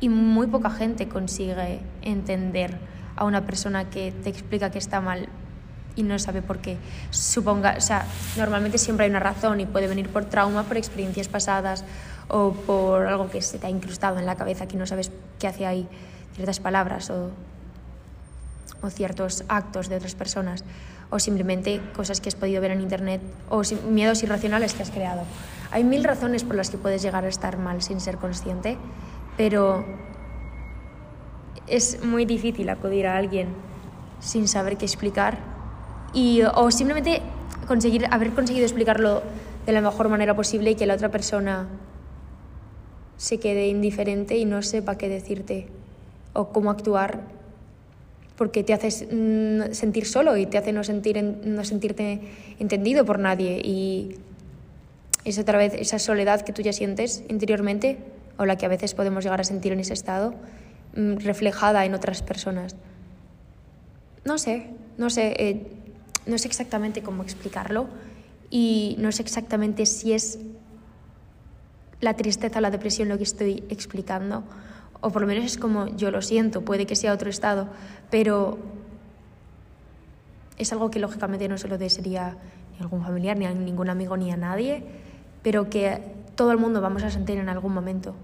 Y 0.00 0.08
muy 0.08 0.46
poca 0.46 0.70
gente 0.70 1.08
consigue 1.08 1.80
entender 2.02 2.78
a 3.18 3.24
una 3.24 3.44
persona 3.44 3.90
que 3.90 4.12
te 4.12 4.30
explica 4.30 4.70
que 4.70 4.78
está 4.78 5.00
mal 5.00 5.28
y 5.96 6.04
no 6.04 6.16
sabe 6.20 6.40
por 6.40 6.58
qué. 6.58 6.76
Suponga, 7.10 7.74
o 7.76 7.80
sea, 7.80 8.06
normalmente 8.36 8.78
siempre 8.78 9.04
hay 9.04 9.10
una 9.10 9.18
razón 9.18 9.60
y 9.60 9.66
puede 9.66 9.88
venir 9.88 10.08
por 10.08 10.26
trauma, 10.26 10.62
por 10.62 10.76
experiencias 10.76 11.26
pasadas 11.26 11.84
o 12.28 12.52
por 12.52 13.06
algo 13.06 13.28
que 13.28 13.42
se 13.42 13.58
te 13.58 13.66
ha 13.66 13.70
incrustado 13.70 14.18
en 14.18 14.26
la 14.26 14.36
cabeza 14.36 14.68
que 14.68 14.76
no 14.76 14.86
sabes 14.86 15.10
qué 15.40 15.48
hace 15.48 15.66
ahí 15.66 15.88
ciertas 16.36 16.60
palabras 16.60 17.10
o, 17.10 17.30
o 18.82 18.90
ciertos 18.90 19.42
actos 19.48 19.88
de 19.88 19.96
otras 19.96 20.14
personas 20.14 20.62
o 21.10 21.18
simplemente 21.18 21.80
cosas 21.96 22.20
que 22.20 22.28
has 22.28 22.36
podido 22.36 22.60
ver 22.60 22.70
en 22.70 22.80
internet 22.80 23.20
o 23.48 23.62
miedos 23.90 24.22
irracionales 24.22 24.74
que 24.74 24.84
has 24.84 24.90
creado. 24.90 25.22
Hay 25.72 25.82
mil 25.82 26.04
razones 26.04 26.44
por 26.44 26.54
las 26.54 26.70
que 26.70 26.78
puedes 26.78 27.02
llegar 27.02 27.24
a 27.24 27.28
estar 27.28 27.58
mal 27.58 27.82
sin 27.82 28.00
ser 28.00 28.18
consciente, 28.18 28.78
pero 29.36 29.84
es 31.66 32.04
muy 32.04 32.24
difícil 32.24 32.68
acudir 32.68 33.06
a 33.06 33.16
alguien 33.16 33.48
sin 34.20 34.48
saber 34.48 34.76
qué 34.76 34.84
explicar 34.84 35.38
y, 36.12 36.42
o 36.54 36.70
simplemente 36.70 37.22
conseguir, 37.66 38.06
haber 38.10 38.30
conseguido 38.30 38.64
explicarlo 38.64 39.22
de 39.66 39.72
la 39.72 39.80
mejor 39.80 40.08
manera 40.08 40.34
posible 40.34 40.70
y 40.70 40.74
que 40.74 40.86
la 40.86 40.94
otra 40.94 41.10
persona 41.10 41.68
se 43.16 43.38
quede 43.38 43.68
indiferente 43.68 44.36
y 44.36 44.44
no 44.44 44.62
sepa 44.62 44.96
qué 44.96 45.08
decirte 45.08 45.66
o 46.32 46.48
cómo 46.48 46.70
actuar 46.70 47.20
porque 48.36 48.62
te 48.62 48.72
haces 48.72 49.06
mm, 49.10 49.72
sentir 49.72 50.06
solo 50.06 50.36
y 50.36 50.46
te 50.46 50.56
hace 50.56 50.72
no, 50.72 50.84
sentir 50.84 51.22
no 51.22 51.64
sentirte 51.64 52.20
entendido 52.60 53.04
por 53.04 53.18
nadie 53.18 53.60
y 53.62 54.16
es 55.24 55.38
otra 55.38 55.58
vez 55.58 55.74
esa 55.74 55.98
soledad 55.98 56.42
que 56.42 56.52
tú 56.52 56.62
ya 56.62 56.72
sientes 56.72 57.24
interiormente 57.28 57.98
o 58.38 58.46
la 58.46 58.56
que 58.56 58.64
a 58.64 58.68
veces 58.68 58.94
podemos 58.94 59.24
llegar 59.24 59.40
a 59.40 59.44
sentir 59.44 59.72
en 59.72 59.80
ese 59.80 59.92
estado 59.92 60.34
reflejada 60.98 61.84
en 61.84 61.94
otras 61.94 62.22
personas. 62.22 62.76
No 64.24 64.38
sé, 64.38 64.70
no 64.96 65.10
sé, 65.10 65.34
eh, 65.38 65.66
no 66.26 66.38
sé 66.38 66.48
exactamente 66.48 67.02
cómo 67.02 67.22
explicarlo 67.22 67.86
y 68.50 68.96
no 68.98 69.12
sé 69.12 69.22
exactamente 69.22 69.86
si 69.86 70.12
es 70.12 70.38
la 72.00 72.14
tristeza 72.14 72.58
o 72.58 72.62
la 72.62 72.70
depresión 72.70 73.08
lo 73.08 73.16
que 73.16 73.24
estoy 73.24 73.64
explicando 73.68 74.44
o 75.00 75.10
por 75.10 75.22
lo 75.22 75.28
menos 75.28 75.44
es 75.44 75.58
como 75.58 75.86
yo 75.96 76.10
lo 76.10 76.22
siento, 76.22 76.62
puede 76.62 76.86
que 76.86 76.96
sea 76.96 77.12
otro 77.12 77.30
estado, 77.30 77.68
pero 78.10 78.58
es 80.56 80.72
algo 80.72 80.90
que 80.90 80.98
lógicamente 80.98 81.48
no 81.48 81.56
se 81.56 81.68
lo 81.68 81.78
desearía 81.78 82.36
ni 82.72 82.78
a 82.78 82.82
algún 82.82 83.02
familiar, 83.02 83.36
ni 83.36 83.46
a 83.46 83.52
ningún 83.52 83.90
amigo, 83.90 84.16
ni 84.16 84.32
a 84.32 84.36
nadie, 84.36 84.82
pero 85.42 85.70
que 85.70 86.02
todo 86.34 86.50
el 86.50 86.58
mundo 86.58 86.80
vamos 86.80 87.04
a 87.04 87.10
sentir 87.10 87.38
en 87.38 87.48
algún 87.48 87.72
momento, 87.72 88.14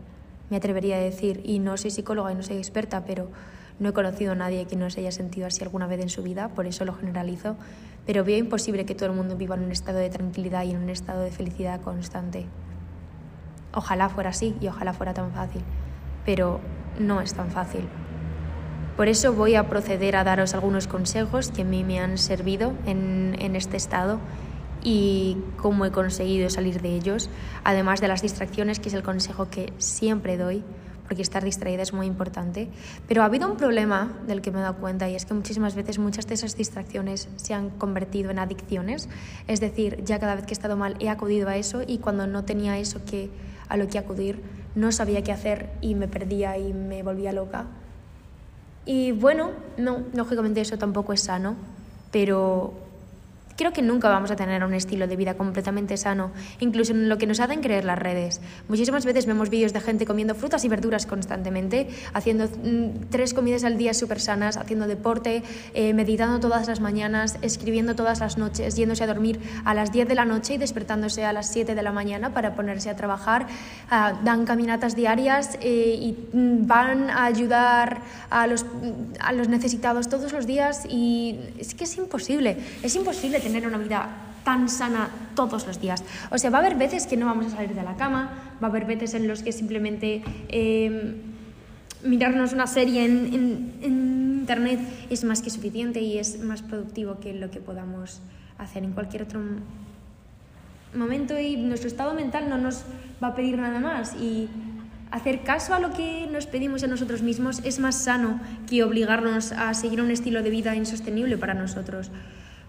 me 0.50 0.56
atrevería 0.56 0.96
a 0.96 1.00
decir, 1.00 1.40
y 1.44 1.58
no 1.58 1.76
soy 1.76 1.90
psicóloga 1.90 2.32
y 2.32 2.34
no 2.34 2.42
soy 2.42 2.56
experta, 2.56 3.04
pero 3.04 3.30
no 3.78 3.88
he 3.88 3.92
conocido 3.92 4.32
a 4.32 4.34
nadie 4.34 4.66
que 4.66 4.76
no 4.76 4.88
se 4.90 5.00
haya 5.00 5.12
sentido 5.12 5.46
así 5.46 5.62
alguna 5.62 5.86
vez 5.86 6.00
en 6.00 6.08
su 6.08 6.22
vida, 6.22 6.48
por 6.48 6.66
eso 6.66 6.84
lo 6.84 6.94
generalizo, 6.94 7.56
pero 8.06 8.24
veo 8.24 8.38
imposible 8.38 8.84
que 8.84 8.94
todo 8.94 9.10
el 9.10 9.16
mundo 9.16 9.36
viva 9.36 9.56
en 9.56 9.64
un 9.64 9.72
estado 9.72 9.98
de 9.98 10.10
tranquilidad 10.10 10.64
y 10.64 10.70
en 10.70 10.76
un 10.76 10.90
estado 10.90 11.22
de 11.22 11.30
felicidad 11.30 11.80
constante. 11.80 12.46
Ojalá 13.72 14.08
fuera 14.08 14.30
así 14.30 14.54
y 14.60 14.68
ojalá 14.68 14.92
fuera 14.92 15.14
tan 15.14 15.32
fácil 15.32 15.62
pero 16.24 16.60
no 16.98 17.20
es 17.20 17.34
tan 17.34 17.50
fácil. 17.50 17.86
Por 18.96 19.08
eso 19.08 19.32
voy 19.32 19.56
a 19.56 19.68
proceder 19.68 20.16
a 20.16 20.24
daros 20.24 20.54
algunos 20.54 20.86
consejos 20.86 21.50
que 21.50 21.62
a 21.62 21.64
mí 21.64 21.82
me 21.82 21.98
han 21.98 22.16
servido 22.16 22.72
en, 22.86 23.34
este 23.56 23.76
estado 23.76 24.20
y 24.84 25.38
cómo 25.56 25.86
he 25.86 25.90
conseguido 25.90 26.48
salir 26.50 26.80
de 26.80 26.94
ellos, 26.94 27.30
además 27.64 28.00
de 28.00 28.08
las 28.08 28.22
distracciones, 28.22 28.78
que 28.78 28.90
es 28.90 28.94
el 28.94 29.02
consejo 29.02 29.48
que 29.50 29.72
siempre 29.78 30.36
doy, 30.36 30.62
porque 31.06 31.22
estar 31.22 31.42
distraída 31.42 31.82
es 31.82 31.92
muy 31.92 32.06
importante. 32.06 32.68
Pero 33.08 33.22
ha 33.22 33.26
habido 33.26 33.50
un 33.50 33.56
problema 33.56 34.12
del 34.26 34.40
que 34.40 34.50
me 34.50 34.58
he 34.58 34.62
dado 34.62 34.76
cuenta 34.76 35.08
y 35.08 35.14
es 35.14 35.24
que 35.26 35.34
muchísimas 35.34 35.74
veces 35.74 35.98
muchas 35.98 36.26
de 36.26 36.34
esas 36.34 36.56
distracciones 36.56 37.28
se 37.36 37.54
han 37.54 37.70
convertido 37.70 38.30
en 38.30 38.38
adicciones. 38.38 39.08
Es 39.48 39.60
decir, 39.60 40.02
ya 40.04 40.18
cada 40.18 40.34
vez 40.34 40.46
que 40.46 40.52
he 40.52 40.54
estado 40.56 40.76
mal 40.76 40.96
he 41.00 41.08
acudido 41.08 41.48
a 41.48 41.56
eso 41.56 41.82
y 41.86 41.98
cuando 41.98 42.26
no 42.26 42.44
tenía 42.44 42.78
eso 42.78 43.04
que, 43.04 43.30
a 43.68 43.76
lo 43.76 43.88
que 43.88 43.98
acudir, 43.98 44.42
no 44.74 44.92
sabía 44.92 45.22
qué 45.22 45.32
hacer 45.32 45.70
y 45.80 45.94
me 45.94 46.08
perdía 46.08 46.58
y 46.58 46.72
me 46.72 47.02
volvía 47.02 47.32
loca. 47.32 47.66
Y 48.86 49.12
bueno, 49.12 49.50
no, 49.78 50.02
lógicamente 50.14 50.60
eso 50.60 50.76
tampoco 50.78 51.12
es 51.12 51.22
sano, 51.22 51.56
pero 52.10 52.74
Creo 53.56 53.72
que 53.72 53.82
nunca 53.82 54.08
vamos 54.08 54.32
a 54.32 54.36
tener 54.36 54.64
un 54.64 54.74
estilo 54.74 55.06
de 55.06 55.14
vida 55.14 55.34
completamente 55.34 55.96
sano, 55.96 56.32
incluso 56.58 56.92
en 56.92 57.08
lo 57.08 57.18
que 57.18 57.26
nos 57.26 57.38
hacen 57.38 57.60
creer 57.60 57.84
las 57.84 57.98
redes. 57.98 58.40
Muchísimas 58.68 59.04
veces 59.04 59.26
vemos 59.26 59.48
vídeos 59.48 59.72
de 59.72 59.80
gente 59.80 60.06
comiendo 60.06 60.34
frutas 60.34 60.64
y 60.64 60.68
verduras 60.68 61.06
constantemente, 61.06 61.88
haciendo 62.12 62.46
mm, 62.46 63.10
tres 63.10 63.32
comidas 63.32 63.62
al 63.62 63.78
día 63.78 63.94
súper 63.94 64.20
sanas, 64.20 64.56
haciendo 64.56 64.88
deporte, 64.88 65.44
eh, 65.74 65.94
meditando 65.94 66.40
todas 66.40 66.66
las 66.66 66.80
mañanas, 66.80 67.38
escribiendo 67.42 67.94
todas 67.94 68.18
las 68.18 68.38
noches, 68.38 68.74
yéndose 68.74 69.04
a 69.04 69.06
dormir 69.06 69.38
a 69.64 69.72
las 69.74 69.92
10 69.92 70.08
de 70.08 70.14
la 70.16 70.24
noche 70.24 70.54
y 70.54 70.58
despertándose 70.58 71.24
a 71.24 71.32
las 71.32 71.48
7 71.52 71.76
de 71.76 71.82
la 71.82 71.92
mañana 71.92 72.34
para 72.34 72.56
ponerse 72.56 72.90
a 72.90 72.96
trabajar. 72.96 73.46
Ah, 73.88 74.18
dan 74.24 74.46
caminatas 74.46 74.96
diarias 74.96 75.58
eh, 75.60 75.96
y 76.00 76.12
mm, 76.32 76.66
van 76.66 77.08
a 77.10 77.26
ayudar 77.26 78.02
a 78.30 78.48
los, 78.48 78.66
a 79.20 79.32
los 79.32 79.48
necesitados 79.48 80.08
todos 80.08 80.32
los 80.32 80.44
días 80.44 80.86
y 80.88 81.38
es 81.58 81.74
que 81.74 81.84
es 81.84 81.96
imposible, 81.96 82.56
es 82.82 82.96
imposible 82.96 83.43
tener 83.44 83.66
una 83.66 83.78
vida 83.78 84.08
tan 84.42 84.68
sana 84.68 85.08
todos 85.34 85.66
los 85.66 85.80
días. 85.80 86.02
O 86.30 86.38
sea, 86.38 86.50
va 86.50 86.58
a 86.58 86.60
haber 86.60 86.76
veces 86.76 87.06
que 87.06 87.16
no 87.16 87.26
vamos 87.26 87.46
a 87.46 87.56
salir 87.56 87.74
de 87.74 87.82
la 87.82 87.96
cama, 87.96 88.56
va 88.62 88.68
a 88.68 88.70
haber 88.70 88.84
veces 88.84 89.14
en 89.14 89.28
los 89.28 89.42
que 89.42 89.52
simplemente 89.52 90.22
eh, 90.48 91.16
mirarnos 92.04 92.52
una 92.52 92.66
serie 92.66 93.04
en, 93.04 93.74
internet 94.44 94.78
es 95.08 95.24
más 95.24 95.40
que 95.40 95.48
suficiente 95.48 96.02
y 96.02 96.18
es 96.18 96.38
más 96.38 96.60
productivo 96.60 97.18
que 97.18 97.32
lo 97.32 97.50
que 97.50 97.60
podamos 97.60 98.20
hacer 98.58 98.84
en 98.84 98.92
cualquier 98.92 99.22
otro 99.22 99.40
momento 100.94 101.38
y 101.40 101.56
nuestro 101.56 101.88
estado 101.88 102.12
mental 102.12 102.50
no 102.50 102.58
nos 102.58 102.84
va 103.22 103.28
a 103.28 103.34
pedir 103.34 103.56
nada 103.56 103.80
más 103.80 104.14
y 104.14 104.50
hacer 105.10 105.44
caso 105.44 105.72
a 105.72 105.78
lo 105.78 105.94
que 105.94 106.28
nos 106.30 106.44
pedimos 106.44 106.84
a 106.84 106.88
nosotros 106.88 107.22
mismos 107.22 107.62
es 107.64 107.78
más 107.78 107.96
sano 107.96 108.38
que 108.68 108.84
obligarnos 108.84 109.52
a 109.52 109.72
seguir 109.72 110.02
un 110.02 110.10
estilo 110.10 110.42
de 110.42 110.50
vida 110.50 110.76
insostenible 110.76 111.38
para 111.38 111.54
nosotros 111.54 112.10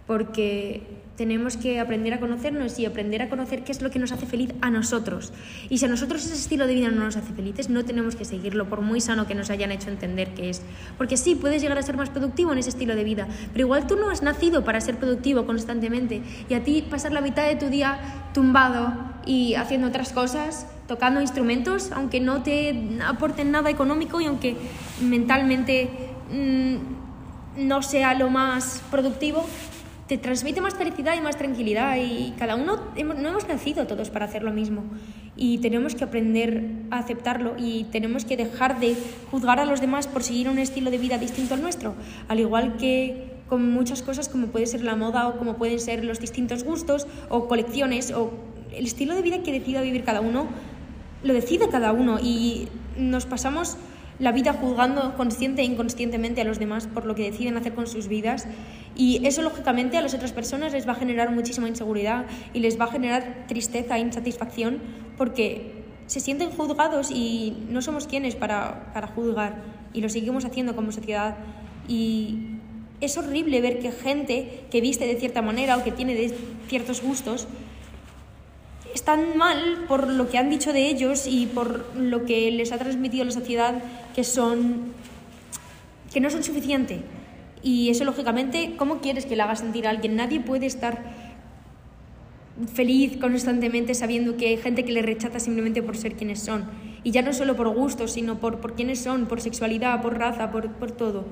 porque 0.07 0.83
tenemos 1.15 1.55
que 1.55 1.79
aprender 1.79 2.13
a 2.13 2.19
conocernos 2.19 2.77
y 2.77 2.85
aprender 2.85 3.21
a 3.21 3.29
conocer 3.29 3.63
qué 3.63 3.71
es 3.71 3.81
lo 3.81 3.89
que 3.89 3.99
nos 3.99 4.11
hace 4.11 4.25
feliz 4.25 4.53
a 4.61 4.69
nosotros. 4.69 5.31
Y 5.69 5.77
si 5.77 5.85
a 5.85 5.87
nosotros 5.87 6.25
ese 6.25 6.35
estilo 6.35 6.67
de 6.67 6.75
vida 6.75 6.89
no 6.89 7.05
nos 7.05 7.15
hace 7.15 7.33
felices, 7.33 7.69
no 7.69 7.85
tenemos 7.85 8.15
que 8.15 8.25
seguirlo, 8.25 8.67
por 8.67 8.81
muy 8.81 8.99
sano 8.99 9.25
que 9.25 9.35
nos 9.35 9.49
hayan 9.49 9.71
hecho 9.71 9.89
entender 9.89 10.33
que 10.33 10.49
es. 10.49 10.61
Porque 10.97 11.17
sí, 11.17 11.35
puedes 11.35 11.61
llegar 11.61 11.77
a 11.77 11.83
ser 11.83 11.95
más 11.95 12.09
productivo 12.09 12.51
en 12.51 12.59
ese 12.59 12.69
estilo 12.69 12.95
de 12.95 13.03
vida, 13.03 13.27
pero 13.53 13.65
igual 13.65 13.87
tú 13.87 13.95
no 13.95 14.09
has 14.09 14.23
nacido 14.23 14.63
para 14.63 14.81
ser 14.81 14.97
productivo 14.97 15.45
constantemente. 15.45 16.21
Y 16.49 16.53
a 16.53 16.63
ti 16.63 16.85
pasar 16.89 17.13
la 17.13 17.21
mitad 17.21 17.47
de 17.47 17.55
tu 17.55 17.67
día 17.67 17.97
tumbado 18.33 18.93
y 19.25 19.55
haciendo 19.55 19.87
otras 19.87 20.11
cosas, 20.11 20.67
tocando 20.87 21.21
instrumentos, 21.21 21.91
aunque 21.93 22.19
no 22.19 22.43
te 22.43 22.99
aporten 23.05 23.51
nada 23.51 23.69
económico 23.69 24.19
y 24.19 24.25
aunque 24.25 24.57
mentalmente 25.01 25.89
mm, 26.29 27.65
no 27.67 27.81
sea 27.81 28.13
lo 28.13 28.29
más 28.29 28.83
productivo, 28.91 29.47
te 30.07 30.17
transmite 30.17 30.61
más 30.61 30.75
felicidad 30.75 31.15
y 31.17 31.21
más 31.21 31.37
tranquilidad 31.37 31.97
y 31.97 32.33
cada 32.37 32.55
uno 32.55 32.79
no 32.95 33.29
hemos 33.29 33.47
nacido 33.47 33.87
todos 33.87 34.11
para 34.11 34.25
hacer 34.25 34.43
lo 34.43 34.51
mismo 34.51 34.83
y 35.35 35.57
tenemos 35.57 35.95
que 35.95 36.03
aprender 36.03 36.69
a 36.91 36.99
aceptarlo 36.99 37.55
y 37.57 37.85
tenemos 37.85 38.23
que 38.23 38.37
dejar 38.37 38.79
de 38.79 38.95
juzgar 39.31 39.59
a 39.59 39.65
los 39.65 39.81
demás 39.81 40.07
por 40.07 40.21
seguir 40.21 40.47
un 40.49 40.59
estilo 40.59 40.91
de 40.91 40.99
vida 40.99 41.17
distinto 41.17 41.55
al 41.55 41.61
nuestro, 41.61 41.95
al 42.27 42.39
igual 42.39 42.77
que 42.77 43.33
con 43.49 43.71
muchas 43.71 44.03
cosas 44.03 44.29
como 44.29 44.47
puede 44.47 44.67
ser 44.67 44.83
la 44.83 44.95
moda 44.95 45.27
o 45.27 45.37
como 45.37 45.55
pueden 45.55 45.79
ser 45.79 46.05
los 46.05 46.19
distintos 46.19 46.63
gustos 46.63 47.07
o 47.29 47.47
colecciones 47.47 48.11
o 48.11 48.31
el 48.73 48.85
estilo 48.85 49.15
de 49.15 49.21
vida 49.23 49.41
que 49.41 49.51
decida 49.51 49.81
vivir 49.81 50.03
cada 50.03 50.21
uno, 50.21 50.47
lo 51.23 51.33
decide 51.33 51.67
cada 51.69 51.91
uno 51.91 52.19
y 52.21 52.67
nos 52.97 53.25
pasamos 53.25 53.77
la 54.19 54.31
vida 54.31 54.53
juzgando 54.53 55.15
consciente 55.15 55.61
e 55.61 55.65
inconscientemente 55.65 56.41
a 56.41 56.43
los 56.45 56.59
demás 56.59 56.87
por 56.87 57.05
lo 57.05 57.15
que 57.15 57.23
deciden 57.23 57.57
hacer 57.57 57.73
con 57.73 57.87
sus 57.87 58.07
vidas. 58.07 58.47
Y 58.95 59.25
eso 59.25 59.41
lógicamente 59.41 59.97
a 59.97 60.01
las 60.01 60.13
otras 60.13 60.31
personas 60.31 60.73
les 60.73 60.87
va 60.87 60.93
a 60.93 60.95
generar 60.95 61.31
muchísima 61.31 61.67
inseguridad 61.67 62.25
y 62.53 62.59
les 62.59 62.79
va 62.79 62.85
a 62.85 62.91
generar 62.91 63.45
tristeza 63.47 63.97
e 63.97 64.01
insatisfacción 64.01 64.79
porque 65.17 65.83
se 66.07 66.19
sienten 66.19 66.51
juzgados 66.51 67.11
y 67.11 67.57
no 67.69 67.81
somos 67.81 68.07
quienes 68.07 68.35
para, 68.35 68.91
para 68.93 69.07
juzgar 69.07 69.63
y 69.93 70.01
lo 70.01 70.09
seguimos 70.09 70.45
haciendo 70.45 70.75
como 70.75 70.91
sociedad. 70.91 71.35
Y 71.87 72.59
es 73.01 73.17
horrible 73.17 73.61
ver 73.61 73.79
que 73.79 73.91
gente 73.91 74.65
que 74.71 74.81
viste 74.81 75.05
de 75.05 75.15
cierta 75.15 75.41
manera 75.41 75.77
o 75.77 75.83
que 75.83 75.91
tiene 75.91 76.15
de 76.15 76.33
ciertos 76.67 77.01
gustos 77.01 77.47
están 78.95 79.37
mal 79.37 79.85
por 79.87 80.07
lo 80.07 80.29
que 80.29 80.37
han 80.37 80.49
dicho 80.49 80.73
de 80.73 80.87
ellos 80.87 81.27
y 81.27 81.45
por 81.47 81.95
lo 81.95 82.25
que 82.25 82.49
les 82.49 82.71
ha 82.71 82.77
transmitido 82.77 83.25
la 83.25 83.31
sociedad 83.31 83.75
que 84.15 84.23
son 84.23 84.93
que 86.13 86.21
no 86.21 86.29
son 86.29 86.43
suficiente. 86.43 87.01
Y 87.61 87.89
eso 87.89 88.05
lógicamente, 88.05 88.75
¿cómo 88.77 89.01
quieres 89.01 89.25
que 89.25 89.35
le 89.35 89.41
haga 89.41 89.57
sentir 89.57 89.85
a 89.85 89.89
alguien? 89.89 90.15
Nadie 90.15 90.39
puede 90.39 90.65
estar 90.65 91.03
feliz 92.73 93.17
constantemente 93.17 93.93
sabiendo 93.93 94.37
que 94.37 94.47
hay 94.47 94.57
gente 94.57 94.85
que 94.85 94.93
le 94.93 95.01
rechaza 95.01 95.41
simplemente 95.41 95.83
por 95.83 95.97
ser 95.97 96.15
quienes 96.15 96.39
son. 96.39 96.63
Y 97.03 97.11
ya 97.11 97.21
no 97.21 97.33
solo 97.33 97.57
por 97.57 97.67
gustos, 97.67 98.13
sino 98.13 98.39
por, 98.39 98.61
por 98.61 98.75
quiénes 98.75 98.99
son, 98.99 99.25
por 99.25 99.41
sexualidad, 99.41 100.01
por 100.01 100.17
raza, 100.17 100.51
por, 100.51 100.71
por 100.71 100.91
todo. 100.91 101.25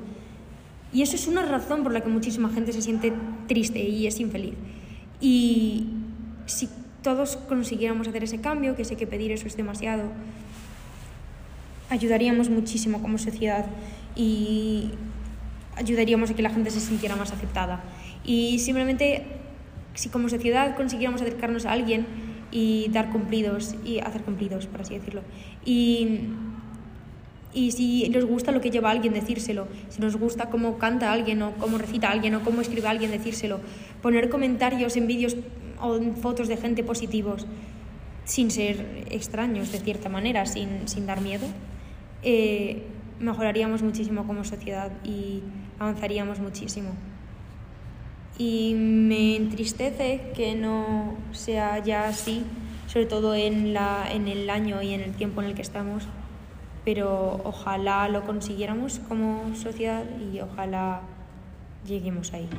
Y 0.91 1.01
eso 1.01 1.15
es 1.15 1.27
una 1.27 1.45
razón 1.45 1.81
por 1.83 1.93
la 1.93 2.01
que 2.01 2.09
muchísima 2.09 2.49
gente 2.49 2.73
se 2.73 2.81
siente 2.81 3.13
triste 3.47 3.79
y 3.79 4.05
es 4.05 4.19
infeliz. 4.19 4.55
Y 5.21 5.87
si 6.45 6.67
todos 7.03 7.37
consiguiéramos 7.37 8.07
hacer 8.07 8.23
ese 8.23 8.41
cambio, 8.41 8.75
que 8.75 8.85
sé 8.85 8.95
que 8.95 9.05
pedir 9.05 9.31
eso 9.31 9.45
es 9.45 9.55
demasiado, 9.55 10.03
ayudaríamos 11.89 12.49
muchísimo 12.49 13.01
como 13.01 13.17
sociedad 13.17 13.65
y 14.15 14.89
ayudaríamos 15.75 16.31
a 16.31 16.33
que 16.33 16.41
la 16.41 16.49
gente 16.49 16.71
se 16.71 16.79
sintiera 16.79 17.15
más 17.15 17.31
aceptada. 17.31 17.83
Y 18.23 18.59
simplemente, 18.59 19.23
si 19.93 20.09
como 20.09 20.29
sociedad 20.29 20.75
consiguiéramos 20.75 21.21
acercarnos 21.21 21.65
a 21.65 21.71
alguien 21.71 22.05
y 22.51 22.87
dar 22.89 23.09
cumplidos, 23.09 23.75
y 23.85 23.99
hacer 23.99 24.21
cumplidos, 24.21 24.67
por 24.67 24.81
así 24.81 24.95
decirlo, 24.95 25.21
y, 25.65 26.29
y 27.53 27.71
si 27.71 28.09
nos 28.09 28.25
gusta 28.25 28.51
lo 28.51 28.61
que 28.61 28.71
lleva 28.71 28.91
alguien, 28.91 29.13
decírselo, 29.13 29.67
si 29.89 30.01
nos 30.01 30.15
gusta 30.15 30.49
cómo 30.49 30.77
canta 30.77 31.11
alguien 31.11 31.41
o 31.41 31.51
cómo 31.53 31.77
recita 31.77 32.09
alguien 32.09 32.35
o 32.35 32.41
cómo 32.41 32.61
escribe 32.61 32.87
alguien, 32.87 33.11
decírselo, 33.11 33.59
poner 34.01 34.29
comentarios 34.29 34.95
en 34.95 35.07
vídeos 35.07 35.35
o 35.81 35.99
fotos 36.21 36.47
de 36.47 36.57
gente 36.57 36.83
positivos 36.83 37.45
sin 38.25 38.51
ser 38.51 39.05
extraños 39.11 39.71
de 39.71 39.79
cierta 39.79 40.09
manera, 40.09 40.45
sin, 40.45 40.87
sin 40.87 41.05
dar 41.05 41.21
miedo, 41.21 41.45
eh, 42.23 42.83
mejoraríamos 43.19 43.81
muchísimo 43.81 44.25
como 44.25 44.43
sociedad 44.43 44.91
y 45.03 45.43
avanzaríamos 45.79 46.39
muchísimo. 46.39 46.91
Y 48.37 48.73
me 48.75 49.35
entristece 49.35 50.31
que 50.35 50.55
no 50.55 51.15
sea 51.31 51.79
ya 51.83 52.07
así, 52.07 52.43
sobre 52.87 53.05
todo 53.05 53.35
en, 53.35 53.73
la, 53.73 54.07
en 54.11 54.27
el 54.27 54.49
año 54.49 54.81
y 54.81 54.93
en 54.93 55.01
el 55.01 55.13
tiempo 55.13 55.41
en 55.41 55.49
el 55.49 55.55
que 55.55 55.61
estamos, 55.61 56.03
pero 56.85 57.41
ojalá 57.43 58.09
lo 58.09 58.23
consiguiéramos 58.25 58.99
como 59.07 59.55
sociedad 59.55 60.03
y 60.19 60.39
ojalá 60.39 61.01
lleguemos 61.85 62.33
ahí. 62.33 62.49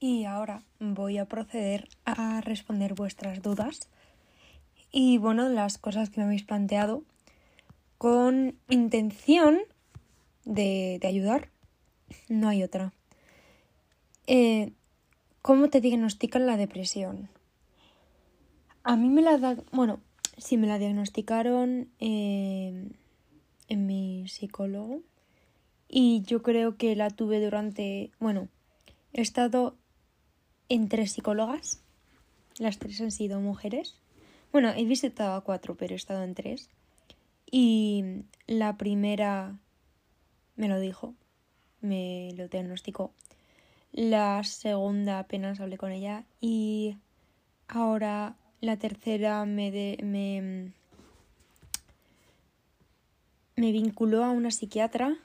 Y 0.00 0.24
ahora 0.24 0.62
voy 0.78 1.18
a 1.18 1.24
proceder 1.26 1.88
a 2.04 2.40
responder 2.40 2.94
vuestras 2.94 3.42
dudas 3.42 3.88
y 4.92 5.18
bueno, 5.18 5.48
las 5.48 5.76
cosas 5.76 6.08
que 6.08 6.20
me 6.20 6.26
habéis 6.26 6.44
planteado 6.44 7.02
con 7.98 8.54
intención 8.68 9.58
de, 10.44 11.00
ayudar. 11.02 11.50
No 12.28 12.48
hay 12.48 12.62
otra. 12.62 12.92
Eh, 14.28 14.72
¿Cómo 15.42 15.68
te 15.68 15.80
diagnostican 15.80 16.46
la 16.46 16.56
depresión? 16.56 17.28
A 18.84 18.96
mí 18.96 19.08
me 19.08 19.20
la 19.20 19.36
da, 19.36 19.56
bueno, 19.72 20.00
sí 20.36 20.56
me 20.56 20.68
la 20.68 20.78
diagnosticaron 20.78 21.90
eh, 21.98 22.88
en 23.68 23.86
mi 23.86 24.28
psicólogo 24.28 25.02
y 25.88 26.22
yo 26.22 26.42
creo 26.42 26.76
que 26.76 26.94
la 26.94 27.10
tuve 27.10 27.40
durante, 27.40 28.12
bueno, 28.20 28.48
he 29.12 29.22
estado 29.22 29.76
en 30.68 30.88
tres 30.88 31.12
psicólogas, 31.12 31.80
las 32.58 32.78
tres 32.78 33.00
han 33.00 33.10
sido 33.10 33.40
mujeres. 33.40 33.96
Bueno, 34.52 34.72
he 34.76 34.84
visitado 34.84 35.34
a 35.34 35.42
cuatro, 35.42 35.76
pero 35.76 35.94
he 35.94 35.96
estado 35.96 36.22
en 36.24 36.34
tres. 36.34 36.70
Y 37.50 38.24
la 38.46 38.76
primera 38.76 39.58
me 40.56 40.68
lo 40.68 40.78
dijo, 40.80 41.14
me 41.80 42.32
lo 42.36 42.48
diagnosticó. 42.48 43.12
La 43.92 44.44
segunda 44.44 45.18
apenas 45.18 45.60
hablé 45.60 45.78
con 45.78 45.92
ella 45.92 46.24
y 46.40 46.96
ahora 47.68 48.36
la 48.60 48.76
tercera 48.76 49.44
me, 49.46 49.96
me, 50.02 50.72
me 53.56 53.72
vinculó 53.72 54.24
a 54.24 54.30
una 54.30 54.50
psiquiatra 54.50 55.16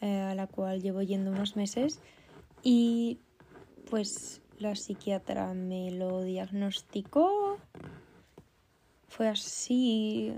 eh, 0.00 0.20
a 0.20 0.34
la 0.34 0.46
cual 0.46 0.82
llevo 0.82 1.02
yendo 1.02 1.30
unos 1.30 1.54
meses 1.54 2.00
y 2.62 3.20
pues 3.88 4.40
la 4.58 4.74
psiquiatra 4.74 5.54
me 5.54 5.90
lo 5.90 6.22
diagnosticó. 6.22 7.58
Fue 9.08 9.28
así, 9.28 10.32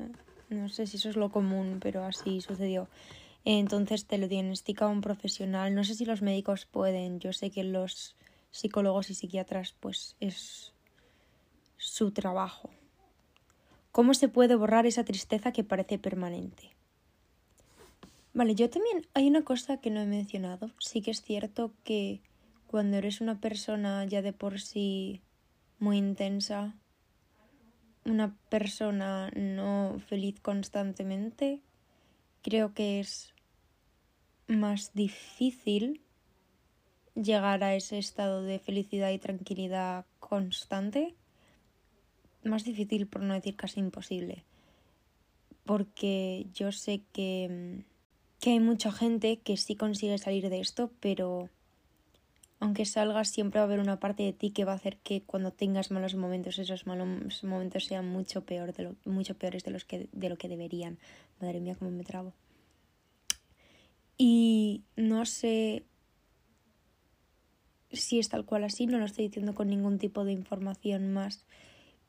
no 0.49 0.69
sé 0.69 0.87
si 0.87 0.97
eso 0.97 1.11
es 1.11 1.17
lo 1.17 1.31
común, 1.31 1.79
pero 1.81 2.05
así 2.05 2.41
sucedió. 2.41 2.89
Entonces 3.45 4.07
te 4.07 4.19
lo 4.19 4.29
diagnostica 4.29 4.89
un 4.89 5.01
profesional. 5.01 5.75
No 5.75 5.85
sé 5.85 5.95
si 5.95 6.05
los 6.05 6.23
médicos 6.23 6.67
pueden. 6.67 7.21
Yo 7.21 7.33
sé 7.33 7.51
que 7.51 7.65
los 7.65 8.17
psicólogos 8.51 9.11
y 9.11 9.15
psiquiatras, 9.15 9.75
pues 9.79 10.17
es 10.21 10.73
su 11.77 12.11
trabajo. 12.11 12.71
¿Cómo 13.93 14.15
se 14.15 14.29
puede 14.29 14.55
borrar 14.55 14.87
esa 14.87 15.05
tristeza 15.05 15.53
que 15.53 15.65
parece 15.65 15.99
permanente? 15.99 16.75
Vale, 18.35 18.55
yo 18.55 18.69
también 18.71 19.07
hay 19.15 19.27
una 19.27 19.43
cosa 19.43 19.79
que 19.79 19.91
no 19.91 20.01
he 20.01 20.07
mencionado. 20.07 20.71
Sí 20.79 21.01
que 21.01 21.11
es 21.11 21.23
cierto 21.23 21.73
que 21.85 22.21
cuando 22.69 22.99
eres 22.99 23.21
una 23.21 23.41
persona 23.41 24.05
ya 24.05 24.23
de 24.23 24.33
por 24.33 24.61
sí 24.61 25.23
muy 25.79 25.97
intensa, 25.97 26.77
una 28.05 28.37
persona 28.51 29.31
no 29.35 29.99
feliz 30.07 30.39
constantemente, 30.41 31.63
creo 32.43 32.75
que 32.75 33.01
es 33.01 33.35
más 34.47 34.93
difícil 34.95 36.03
llegar 37.15 37.65
a 37.65 37.75
ese 37.75 37.99
estado 37.99 38.43
de 38.43 38.59
felicidad 38.59 39.11
y 39.11 39.19
tranquilidad 39.19 40.05
constante. 40.21 41.15
Más 42.45 42.65
difícil, 42.65 43.07
por 43.07 43.23
no 43.23 43.35
decir 43.35 43.57
casi 43.57 43.81
imposible. 43.81 44.45
Porque 45.65 46.47
yo 46.53 46.71
sé 46.71 47.03
que, 47.13 47.85
que 48.41 48.51
hay 48.51 48.61
mucha 48.61 48.93
gente 48.93 49.39
que 49.39 49.57
sí 49.57 49.75
consigue 49.75 50.19
salir 50.19 50.49
de 50.49 50.61
esto, 50.61 50.93
pero 51.01 51.51
aunque 52.61 52.85
salgas, 52.85 53.29
siempre 53.29 53.61
va 53.61 53.65
a 53.65 53.69
haber 53.69 53.81
una 53.81 54.01
parte 54.01 54.25
de 54.25 54.33
ti 54.33 54.51
que 54.51 54.65
va 54.65 54.73
a 54.73 54.77
hacer 54.77 54.97
que 54.99 55.23
cuando 55.23 55.53
tengas 55.53 55.91
malos 55.91 56.15
momentos, 56.17 56.59
esos 56.59 56.87
malos 56.87 57.45
momentos 57.45 57.85
sean 57.85 58.09
mucho, 58.09 58.45
peor 58.45 58.73
de 58.73 58.83
lo, 58.83 58.97
mucho 59.05 59.35
peores 59.37 59.63
de, 59.63 59.71
los 59.71 59.85
que, 59.85 60.09
de 60.13 60.29
lo 60.29 60.37
que 60.37 60.49
deberían. 60.49 60.99
Madre 61.41 61.61
mía, 61.61 61.77
cómo 61.79 61.91
me 61.93 62.05
trabo. 62.05 62.33
Y 64.17 64.83
no 64.97 65.25
sé 65.25 65.85
si 67.93 68.19
es 68.19 68.29
tal 68.29 68.45
cual 68.45 68.65
así, 68.65 68.87
no 68.87 68.99
lo 68.99 69.05
estoy 69.05 69.29
diciendo 69.29 69.55
con 69.55 69.69
ningún 69.69 69.99
tipo 69.99 70.25
de 70.25 70.33
información 70.33 71.13
más 71.13 71.45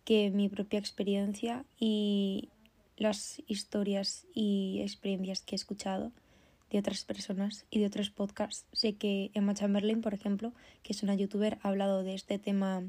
que 0.03 0.31
mi 0.31 0.49
propia 0.49 0.79
experiencia 0.79 1.65
y 1.79 2.49
las 2.97 3.41
historias 3.47 4.25
y 4.33 4.81
experiencias 4.81 5.41
que 5.41 5.55
he 5.55 5.57
escuchado 5.57 6.11
de 6.69 6.79
otras 6.79 7.03
personas 7.03 7.65
y 7.69 7.79
de 7.79 7.87
otros 7.87 8.09
podcasts. 8.09 8.65
Sé 8.73 8.95
que 8.95 9.31
Emma 9.33 9.53
Chamberlain, 9.53 10.01
por 10.01 10.13
ejemplo, 10.13 10.53
que 10.83 10.93
es 10.93 11.03
una 11.03 11.15
youtuber, 11.15 11.59
ha 11.61 11.69
hablado 11.69 12.03
de 12.03 12.13
este 12.13 12.39
tema 12.39 12.83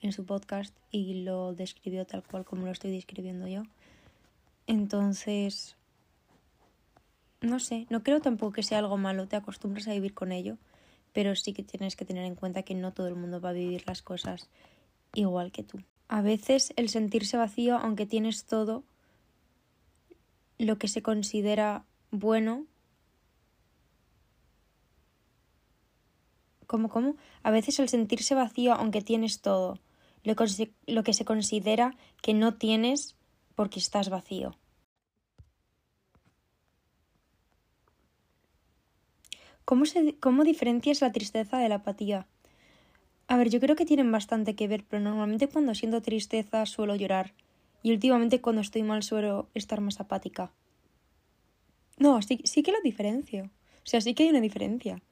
en 0.00 0.12
su 0.12 0.26
podcast 0.26 0.76
y 0.90 1.22
lo 1.22 1.54
describió 1.54 2.04
tal 2.06 2.22
cual 2.22 2.44
como 2.44 2.66
lo 2.66 2.72
estoy 2.72 2.90
describiendo 2.90 3.46
yo. 3.48 3.62
Entonces, 4.66 5.76
no 7.40 7.58
sé, 7.58 7.86
no 7.90 8.02
creo 8.02 8.20
tampoco 8.20 8.52
que 8.52 8.62
sea 8.62 8.78
algo 8.78 8.96
malo, 8.96 9.28
te 9.28 9.36
acostumbras 9.36 9.88
a 9.88 9.92
vivir 9.92 10.14
con 10.14 10.32
ello, 10.32 10.58
pero 11.12 11.36
sí 11.36 11.52
que 11.52 11.62
tienes 11.62 11.96
que 11.96 12.04
tener 12.04 12.24
en 12.24 12.34
cuenta 12.34 12.62
que 12.62 12.74
no 12.74 12.92
todo 12.92 13.08
el 13.08 13.14
mundo 13.14 13.40
va 13.40 13.50
a 13.50 13.54
vivir 13.54 13.84
las 13.86 14.02
cosas 14.02 14.48
igual 15.14 15.52
que 15.52 15.62
tú. 15.62 15.78
A 16.08 16.22
veces 16.22 16.72
el 16.76 16.88
sentirse 16.88 17.36
vacío, 17.36 17.76
aunque 17.76 18.06
tienes 18.06 18.44
todo 18.44 18.84
lo 20.58 20.78
que 20.78 20.88
se 20.88 21.02
considera 21.02 21.84
bueno, 22.10 22.66
¿Cómo, 26.66 26.88
cómo? 26.88 27.16
A 27.42 27.50
veces 27.50 27.78
el 27.78 27.88
sentirse 27.88 28.34
vacío 28.34 28.72
aunque 28.72 29.02
tienes 29.02 29.40
todo, 29.40 29.78
lo, 30.22 30.34
lo 30.86 31.02
que 31.02 31.12
se 31.12 31.24
considera 31.24 31.96
que 32.22 32.34
no 32.34 32.54
tienes 32.54 33.16
porque 33.54 33.78
estás 33.78 34.08
vacío. 34.08 34.56
¿Cómo, 39.64 39.86
se, 39.86 40.16
¿Cómo 40.18 40.44
diferencias 40.44 41.00
la 41.00 41.12
tristeza 41.12 41.58
de 41.58 41.68
la 41.68 41.76
apatía? 41.76 42.26
A 43.28 43.36
ver, 43.36 43.48
yo 43.48 43.60
creo 43.60 43.76
que 43.76 43.86
tienen 43.86 44.12
bastante 44.12 44.54
que 44.54 44.68
ver, 44.68 44.84
pero 44.84 45.02
normalmente 45.02 45.48
cuando 45.48 45.74
siento 45.74 46.02
tristeza 46.02 46.66
suelo 46.66 46.94
llorar. 46.94 47.32
Y 47.82 47.92
últimamente 47.92 48.40
cuando 48.40 48.60
estoy 48.60 48.82
mal 48.82 49.02
suelo 49.02 49.48
estar 49.54 49.80
más 49.80 50.00
apática. 50.00 50.52
No, 51.96 52.20
sí, 52.22 52.40
sí 52.44 52.62
que 52.62 52.72
lo 52.72 52.80
diferencio. 52.82 53.44
O 53.84 53.86
sea, 53.86 54.00
sí 54.00 54.14
que 54.14 54.24
hay 54.24 54.30
una 54.30 54.40
diferencia 54.40 55.02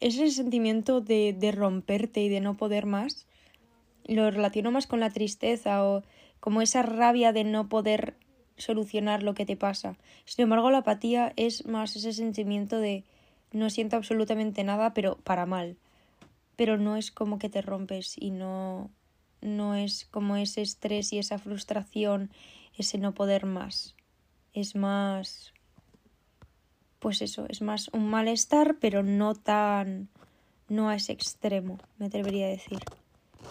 ese 0.00 0.30
sentimiento 0.30 1.00
de, 1.00 1.32
de 1.32 1.52
romperte 1.52 2.20
y 2.20 2.28
de 2.28 2.40
no 2.40 2.56
poder 2.56 2.86
más, 2.86 3.26
lo 4.04 4.30
relaciono 4.30 4.70
más 4.70 4.86
con 4.86 5.00
la 5.00 5.10
tristeza 5.10 5.84
o 5.84 6.02
como 6.40 6.62
esa 6.62 6.82
rabia 6.82 7.32
de 7.32 7.44
no 7.44 7.68
poder 7.68 8.16
solucionar 8.56 9.22
lo 9.22 9.34
que 9.34 9.46
te 9.46 9.56
pasa. 9.56 9.96
Sin 10.24 10.44
embargo, 10.44 10.70
la 10.70 10.78
apatía 10.78 11.32
es 11.36 11.66
más 11.66 11.94
ese 11.96 12.12
sentimiento 12.12 12.78
de 12.78 13.04
no 13.52 13.70
siento 13.70 13.96
absolutamente 13.96 14.64
nada, 14.64 14.94
pero 14.94 15.16
para 15.18 15.46
mal. 15.46 15.76
Pero 16.56 16.76
no 16.76 16.96
es 16.96 17.10
como 17.10 17.38
que 17.38 17.48
te 17.48 17.62
rompes 17.62 18.16
y 18.18 18.30
no 18.30 18.90
no 19.40 19.76
es 19.76 20.04
como 20.04 20.36
ese 20.36 20.62
estrés 20.62 21.12
y 21.12 21.18
esa 21.18 21.38
frustración, 21.38 22.30
ese 22.76 22.98
no 22.98 23.14
poder 23.14 23.46
más. 23.46 23.94
Es 24.52 24.74
más 24.74 25.52
pues 26.98 27.22
eso, 27.22 27.46
es 27.48 27.62
más 27.62 27.88
un 27.92 28.08
malestar, 28.08 28.76
pero 28.80 29.02
no 29.02 29.34
tan, 29.34 30.08
no 30.68 30.88
a 30.88 30.96
ese 30.96 31.12
extremo, 31.12 31.78
me 31.98 32.06
atrevería 32.06 32.46
a 32.46 32.50
decir. 32.50 32.78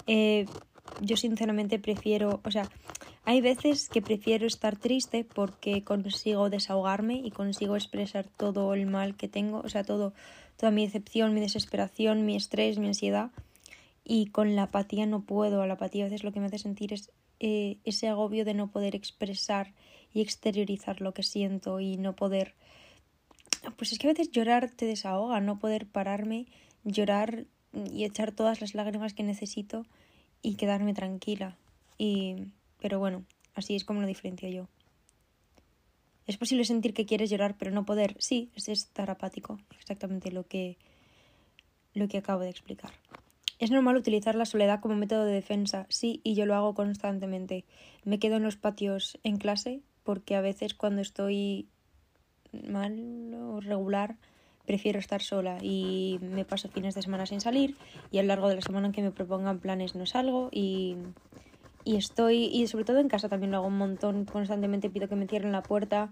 Eh, 0.06 0.46
yo 1.02 1.18
sinceramente 1.18 1.80
prefiero, 1.80 2.42
o 2.44 2.52
sea, 2.52 2.70
hay 3.24 3.42
veces 3.42 3.90
que 3.90 4.02
prefiero 4.02 4.48
estar 4.48 4.78
triste 4.78 5.26
porque 5.26 5.84
consigo 5.84 6.50
desahogarme 6.50 7.16
y 7.16 7.32
consigo 7.32 7.76
expresar 7.76 8.26
todo 8.26 8.74
el 8.74 8.86
mal 8.86 9.16
que 9.16 9.28
tengo, 9.28 9.60
o 9.60 9.70
sea, 9.70 9.84
todo, 9.84 10.14
toda 10.56 10.72
mi 10.72 10.86
decepción, 10.86 11.34
mi 11.34 11.42
desesperación, 11.42 12.26
mi 12.26 12.36
estrés, 12.36 12.80
mi 12.80 12.88
ansiedad. 12.88 13.32
Y 14.04 14.28
con 14.28 14.56
la 14.56 14.64
apatía 14.64 15.06
no 15.06 15.24
puedo, 15.24 15.66
la 15.66 15.74
apatía 15.74 16.06
a 16.06 16.08
veces 16.08 16.24
lo 16.24 16.32
que 16.32 16.40
me 16.40 16.46
hace 16.46 16.60
sentir 16.60 16.94
es 16.94 17.12
eh, 17.40 17.80
ese 17.84 18.08
agobio 18.08 18.46
de 18.46 18.54
no 18.54 18.72
poder 18.72 18.96
expresar 18.96 19.74
y 20.14 20.22
exteriorizar 20.22 21.02
lo 21.02 21.14
que 21.14 21.24
siento 21.24 21.82
y 21.82 21.98
no 21.98 22.16
poder 22.16 22.56
pues 23.75 23.91
es 23.91 23.99
que 23.99 24.08
a 24.08 24.12
veces 24.12 24.32
llorar 24.32 24.69
te 24.71 24.86
desahoga, 24.86 25.39
no 25.41 25.60
poder 25.60 25.88
pararme, 25.88 26.47
llorar 26.84 27.45
y 27.73 28.06
echar 28.06 28.32
todas 28.32 28.62
las 28.62 28.75
lágrimas 28.75 29.13
que 29.13 29.23
necesito 29.23 29.86
y 30.41 30.56
quedarme 30.56 30.93
tranquila. 30.93 31.58
Y 31.97 32.36
pero 32.80 32.99
bueno, 32.99 33.25
así 33.56 33.75
es 33.75 33.84
como 33.84 34.01
lo 34.01 34.08
diferencio 34.08 34.49
yo. 34.49 34.67
¿Es 36.25 36.38
posible 36.38 36.65
sentir 36.65 36.93
que 36.93 37.06
quieres 37.06 37.30
llorar 37.30 37.56
pero 37.58 37.71
no 37.71 37.86
poder? 37.86 38.15
Sí, 38.19 38.51
es 38.56 38.67
estar 38.67 39.10
apático, 39.10 39.60
exactamente 39.80 40.32
lo 40.32 40.43
que, 40.43 40.77
lo 41.93 42.08
que 42.08 42.17
acabo 42.17 42.41
de 42.41 42.49
explicar. 42.49 42.91
¿Es 43.60 43.71
normal 43.71 43.95
utilizar 43.95 44.36
la 44.36 44.45
soledad 44.45 44.82
como 44.82 44.95
método 44.95 45.25
de 45.25 45.34
defensa? 45.34 45.88
Sí, 45.89 46.21
y 46.23 46.36
yo 46.36 46.45
lo 46.45 46.56
hago 46.56 46.75
constantemente. 46.75 47.65
Me 48.03 48.19
quedo 48.19 48.36
en 48.36 48.43
los 48.43 48.58
patios 48.58 49.17
en 49.23 49.38
clase 49.38 49.82
porque 50.03 50.36
a 50.36 50.41
veces 50.41 50.75
cuando 50.75 51.01
estoy 51.01 51.67
mal 52.67 53.34
o 53.34 53.60
regular 53.60 54.15
prefiero 54.65 55.00
estar 55.00 55.22
sola 55.22 55.58
y 55.62 56.20
me 56.22 56.43
paso 56.43 56.67
fines 56.70 56.93
de 56.93 57.02
semana 57.02 57.26
sin 57.26 57.39
salir 57.39 57.76
y 58.12 58.20
a 58.20 58.22
lo 58.22 58.28
largo 58.28 58.50
de 58.50 58.56
la 58.56 58.62
semana 58.62 58.91
que 58.91 59.02
me 59.02 59.12
propongan 59.12 59.60
planes 59.60 59.96
no 59.96 60.06
salgo 60.06 60.50
y, 60.52 60.98
y 61.86 61.96
estoy, 61.96 62.46
y 62.46 62.67
sobre 62.67 62.84
todo 62.84 63.00
en 63.00 63.08
casa 63.08 63.30
también 63.30 63.52
lo 63.52 63.58
hago 63.58 63.67
un 63.67 63.78
montón, 63.78 64.26
constantemente 64.26 64.89
pido 64.89 65.08
que 65.08 65.15
me 65.15 65.26
cierren 65.26 65.54
la 65.54 65.63
puerta, 65.63 66.10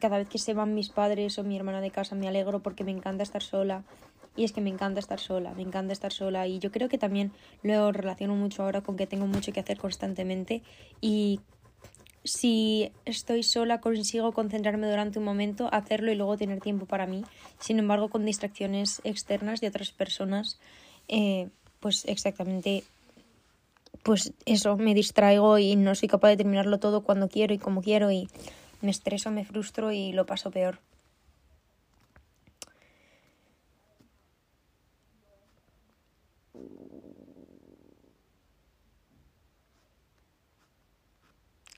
cada 0.00 0.18
vez 0.18 0.28
que 0.28 0.38
se 0.38 0.54
van 0.54 0.74
mis 0.74 0.90
padres 0.90 1.38
o 1.38 1.44
mi 1.44 1.56
hermana 1.56 1.80
de 1.80 1.92
casa 1.92 2.16
me 2.16 2.26
alegro 2.26 2.60
porque 2.60 2.82
me 2.82 2.90
encanta 2.90 3.22
estar 3.22 3.42
sola 3.42 3.84
y 4.34 4.42
es 4.42 4.50
que 4.50 4.60
me 4.60 4.70
encanta 4.70 4.98
estar 4.98 5.20
sola, 5.20 5.54
me 5.54 5.62
encanta 5.62 5.92
estar 5.92 6.12
sola 6.12 6.48
y 6.48 6.58
yo 6.58 6.72
creo 6.72 6.88
que 6.88 6.98
también 6.98 7.30
lo 7.62 7.92
relaciono 7.92 8.34
mucho 8.34 8.64
ahora 8.64 8.80
con 8.80 8.96
que 8.96 9.06
tengo 9.06 9.28
mucho 9.28 9.52
que 9.52 9.60
hacer 9.60 9.78
constantemente 9.78 10.62
y 11.00 11.38
si 12.24 12.90
estoy 13.04 13.42
sola 13.42 13.80
consigo 13.80 14.32
concentrarme 14.32 14.88
durante 14.88 15.18
un 15.18 15.24
momento, 15.24 15.68
hacerlo 15.72 16.10
y 16.10 16.14
luego 16.14 16.36
tener 16.36 16.60
tiempo 16.60 16.86
para 16.86 17.06
mí. 17.06 17.22
Sin 17.60 17.78
embargo, 17.78 18.08
con 18.08 18.24
distracciones 18.24 19.00
externas 19.04 19.60
de 19.60 19.68
otras 19.68 19.92
personas, 19.92 20.58
eh, 21.08 21.48
pues 21.80 22.04
exactamente, 22.06 22.82
pues 24.02 24.32
eso, 24.46 24.76
me 24.76 24.94
distraigo 24.94 25.58
y 25.58 25.76
no 25.76 25.94
soy 25.94 26.08
capaz 26.08 26.30
de 26.30 26.38
terminarlo 26.38 26.78
todo 26.78 27.02
cuando 27.02 27.28
quiero 27.28 27.52
y 27.52 27.58
como 27.58 27.82
quiero 27.82 28.10
y 28.10 28.28
me 28.80 28.90
estreso, 28.90 29.30
me 29.30 29.44
frustro 29.44 29.92
y 29.92 30.12
lo 30.12 30.24
paso 30.26 30.50
peor. 30.50 30.78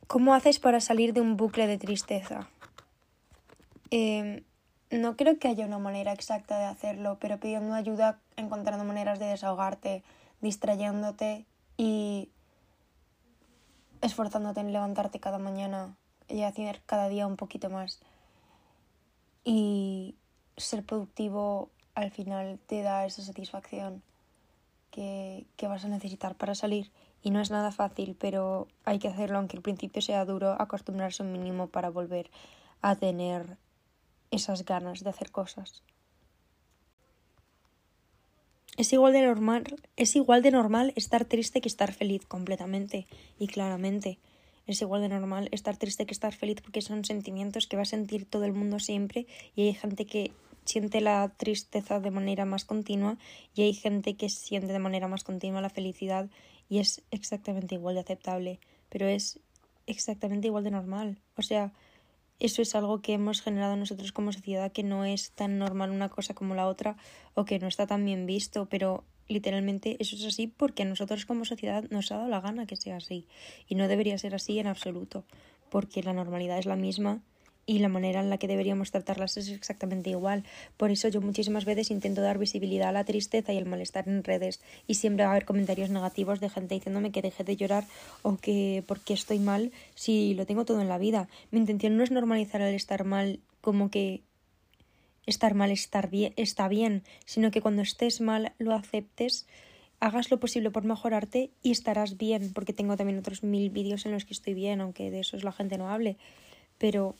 ¿Cómo 0.07 0.35
haces 0.35 0.61
para 0.61 0.81
salir 0.81 1.12
de 1.12 1.21
un 1.21 1.37
bucle 1.37 1.66
de 1.66 1.79
tristeza? 1.79 2.49
Em, 3.90 4.45
no 4.90 5.16
creo 5.16 5.38
que 5.38 5.49
haya 5.49 5.66
una 5.66 5.81
manera 5.81 6.12
exacta 6.12 6.59
de 6.59 6.64
hacerlo, 6.64 7.19
pero 7.21 7.40
pidiendo 7.40 7.75
ayuda, 7.75 8.21
encontrando 8.37 8.85
maneras 8.85 9.19
de 9.19 9.27
desahogarte, 9.27 10.05
distrayéndote 10.40 11.45
y 11.77 12.31
esforzándote 14.01 14.61
en 14.61 14.73
levantarte 14.73 15.19
cada 15.19 15.38
mañana 15.38 15.97
y 16.29 16.42
hacer 16.42 16.83
cada 16.87 17.09
día 17.09 17.27
un 17.27 17.37
poquito 17.37 17.69
más. 17.69 18.01
Y 19.42 20.14
ser 20.57 20.85
productivo 20.85 21.71
al 21.95 22.12
final 22.12 22.61
te 22.66 22.83
da 22.83 23.07
esa 23.07 23.23
satisfacción 23.23 24.03
que, 24.92 25.47
que 25.57 25.66
vas 25.66 25.85
a 25.85 25.88
necesitar 25.88 26.37
para 26.37 26.55
salir 26.55 26.92
y 27.27 27.31
no 27.31 27.41
es 27.41 27.51
nada 27.51 27.73
fácil, 27.73 28.15
pero 28.17 28.69
hay 28.85 29.01
que 29.01 29.09
hacerlo 29.09 29.39
aunque 29.39 29.57
al 29.57 29.62
principio 29.65 30.01
sea 30.01 30.25
duro, 30.25 30.55
acostumbrarse 30.62 31.25
un 31.25 31.33
mínimo 31.33 31.67
para 31.67 31.91
volver 31.91 32.31
a 32.83 32.95
tener 32.95 33.57
esas 34.31 34.65
ganas 34.65 35.03
de 35.03 35.11
hacer 35.11 35.33
cosas. 35.33 35.83
Es 38.77 38.93
igual 38.93 39.12
de 39.12 39.23
normal, 39.23 39.65
es 39.97 40.15
igual 40.15 40.41
de 40.41 40.53
normal 40.53 40.93
estar 40.95 41.25
triste 41.25 41.61
que 41.61 41.69
estar 41.69 41.93
feliz 41.93 42.25
completamente 42.27 43.09
y 43.41 43.49
claramente. 43.49 44.21
Es 44.69 44.81
igual 44.81 45.03
de 45.03 45.09
normal 45.09 45.49
estar 45.51 45.77
triste 45.77 46.07
que 46.07 46.15
estar 46.15 46.33
feliz 46.33 46.61
porque 46.62 46.81
son 46.81 47.05
sentimientos 47.05 47.67
que 47.67 47.75
va 47.75 47.83
a 47.83 47.87
sentir 47.87 48.31
todo 48.31 48.45
el 48.45 48.53
mundo 48.53 48.79
siempre 48.79 49.27
y 49.57 49.62
hay 49.62 49.75
gente 49.75 50.07
que 50.07 50.31
siente 50.65 51.01
la 51.01 51.29
tristeza 51.37 51.99
de 51.99 52.11
manera 52.12 52.45
más 52.45 52.65
continua 52.65 53.19
y 53.55 53.62
hay 53.62 53.75
gente 53.75 54.17
que 54.17 54.29
siente 54.29 54.73
de 54.73 54.79
manera 54.79 55.09
más 55.09 55.25
continua 55.25 55.61
la 55.61 55.71
felicidad 55.71 56.29
y 56.68 56.79
es 56.79 57.02
exactamente 57.11 57.74
igual 57.74 57.94
de 57.94 58.00
aceptable, 58.00 58.61
pero 58.88 59.07
es 59.07 59.40
exactamente 59.87 60.48
igual 60.48 60.64
de 60.64 60.70
normal. 60.70 61.18
O 61.37 61.42
sea, 61.42 61.72
eso 62.38 62.61
es 62.61 62.74
algo 62.74 63.00
que 63.00 63.14
hemos 63.14 63.40
generado 63.40 63.76
nosotros 63.76 64.12
como 64.12 64.33
sociedad 64.33 64.72
que 64.72 64.83
no 64.83 65.05
es 65.05 65.31
tan 65.33 65.59
normal 65.59 65.90
una 65.90 66.09
cosa 66.09 66.35
como 66.35 66.55
la 66.55 66.66
otra 66.66 66.96
o 67.35 67.44
que 67.44 67.59
no 67.59 67.66
está 67.66 67.87
tan 67.87 68.05
bien 68.05 68.26
visto, 68.26 68.66
pero 68.68 69.05
literalmente 69.29 69.96
eso 70.00 70.16
es 70.16 70.24
así 70.24 70.46
porque 70.46 70.83
a 70.83 70.87
nosotros 70.87 71.24
como 71.26 71.44
sociedad 71.44 71.85
nos 71.90 72.12
ha 72.12 72.16
dado 72.16 72.29
la 72.29 72.40
gana 72.40 72.66
que 72.66 72.76
sea 72.76 72.96
así 72.96 73.26
y 73.68 73.74
no 73.74 73.88
debería 73.88 74.18
ser 74.18 74.35
así 74.35 74.59
en 74.59 74.66
absoluto, 74.66 75.24
porque 75.70 76.02
la 76.02 76.12
normalidad 76.12 76.59
es 76.59 76.66
la 76.66 76.76
misma 76.76 77.22
y 77.66 77.81
la 77.81 77.88
manera 77.88 78.20
en 78.20 78.31
la 78.31 78.38
que 78.38 78.46
deberíamos 78.46 78.92
tratarlas 78.92 79.37
es 79.37 79.48
exactamente 79.48 80.11
igual. 80.11 80.44
Por 80.76 80.92
eso 80.92 81.09
yo 81.09 81.20
muchísimas 81.20 81.64
veces 81.64 81.90
intento 81.90 82.22
dar 82.22 82.38
visibilidad 82.38 82.88
a 82.88 82.92
la 82.92 83.05
tristeza 83.05 83.52
y 83.52 83.59
el 83.59 83.66
malestar 83.66 84.09
en 84.09 84.22
redes 84.22 84.61
y 84.87 84.94
siempre 84.94 85.24
va 85.24 85.31
a 85.31 85.33
haber 85.33 85.44
comentarios 85.44 85.90
negativos 85.90 86.40
de 86.40 86.48
gente 86.48 86.76
diciéndome 86.76 87.11
que 87.11 87.22
deje 87.22 87.42
de 87.42 87.57
llorar 87.57 87.85
o 88.22 88.37
que 88.37 88.85
porque 88.87 89.14
estoy 89.14 89.40
mal 89.40 89.72
si 89.96 90.35
lo 90.35 90.46
tengo 90.46 90.64
todo 90.64 90.81
en 90.81 90.88
la 90.88 90.98
vida. 90.98 91.29
Mi 91.50 91.59
intención 91.59 91.96
no 91.96 92.05
es 92.05 92.12
normalizar 92.12 92.61
el 92.61 92.74
estar 92.74 93.05
mal 93.05 93.40
como 93.61 93.90
que 93.90 94.22
estar 95.26 95.55
mal 95.55 95.72
estar 95.72 96.09
bien, 96.09 96.33
está 96.37 96.68
bien, 96.68 97.02
sino 97.24 97.50
que 97.50 97.61
cuando 97.61 97.83
estés 97.83 98.20
mal 98.20 98.52
lo 98.59 98.74
aceptes 98.74 99.46
hagas 99.98 100.31
lo 100.31 100.38
posible 100.38 100.70
por 100.70 100.85
mejorarte 100.85 101.50
y 101.62 101.70
estarás 101.72 102.16
bien, 102.16 102.52
porque 102.52 102.72
tengo 102.72 102.96
también 102.96 103.18
otros 103.18 103.42
mil 103.42 103.70
vídeos 103.70 104.07
en 104.07 104.12
los 104.12 104.24
que 104.24 104.35
estoy 104.35 104.55
bien, 104.55 104.81
aunque 104.81 105.11
de 105.11 105.20
esos 105.20 105.42
la 105.42 105.52
gente 105.52 105.79
no 105.79 105.88
hable. 105.88 106.16
Pero 106.79 107.16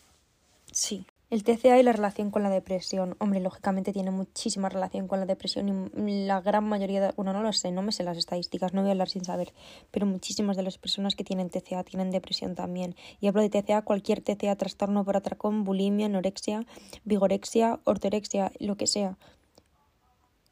Sí. 0.77 1.07
El 1.31 1.43
TCA 1.43 1.79
y 1.79 1.83
la 1.83 1.93
relación 1.93 2.31
con 2.31 2.43
la 2.43 2.51
depresión. 2.51 3.17
Hombre, 3.19 3.41
lógicamente 3.41 3.95
tiene 3.95 4.11
muchísima 4.11 4.69
relación 4.69 5.09
con 5.09 5.19
la 5.19 5.25
depresión 5.25 5.91
y 5.97 6.27
la 6.27 6.43
gran 6.43 6.69
mayoría 6.69 7.01
de... 7.01 7.13
Bueno, 7.17 7.33
no 7.33 7.43
lo 7.43 7.55
sé, 7.55 7.73
no 7.73 7.81
me 7.81 7.93
sé 7.93 8.05
las 8.05 8.19
estadísticas, 8.19 8.75
no 8.75 8.83
voy 8.83 8.91
a 8.91 8.93
hablar 8.93 9.09
sin 9.09 9.25
saber, 9.25 9.55
pero 9.91 10.05
muchísimas 10.05 10.55
de 10.55 10.65
las 10.65 10.77
personas 10.77 11.17
que 11.17 11.25
tienen 11.25 11.49
TCA 11.49 11.83
tienen 11.83 12.11
depresión 12.11 12.55
también. 12.55 12.95
Y 13.21 13.27
hablo 13.27 13.41
de 13.41 13.49
TCA, 13.49 13.83
cualquier 13.83 14.21
TCA, 14.21 14.55
trastorno 14.57 15.03
por 15.03 15.17
atracón, 15.17 15.65
bulimia, 15.65 16.07
anorexia, 16.07 16.67
vigorexia, 17.05 17.81
ortorexia, 17.85 18.53
lo 18.61 18.77
que 18.77 18.87
sea. 18.87 19.17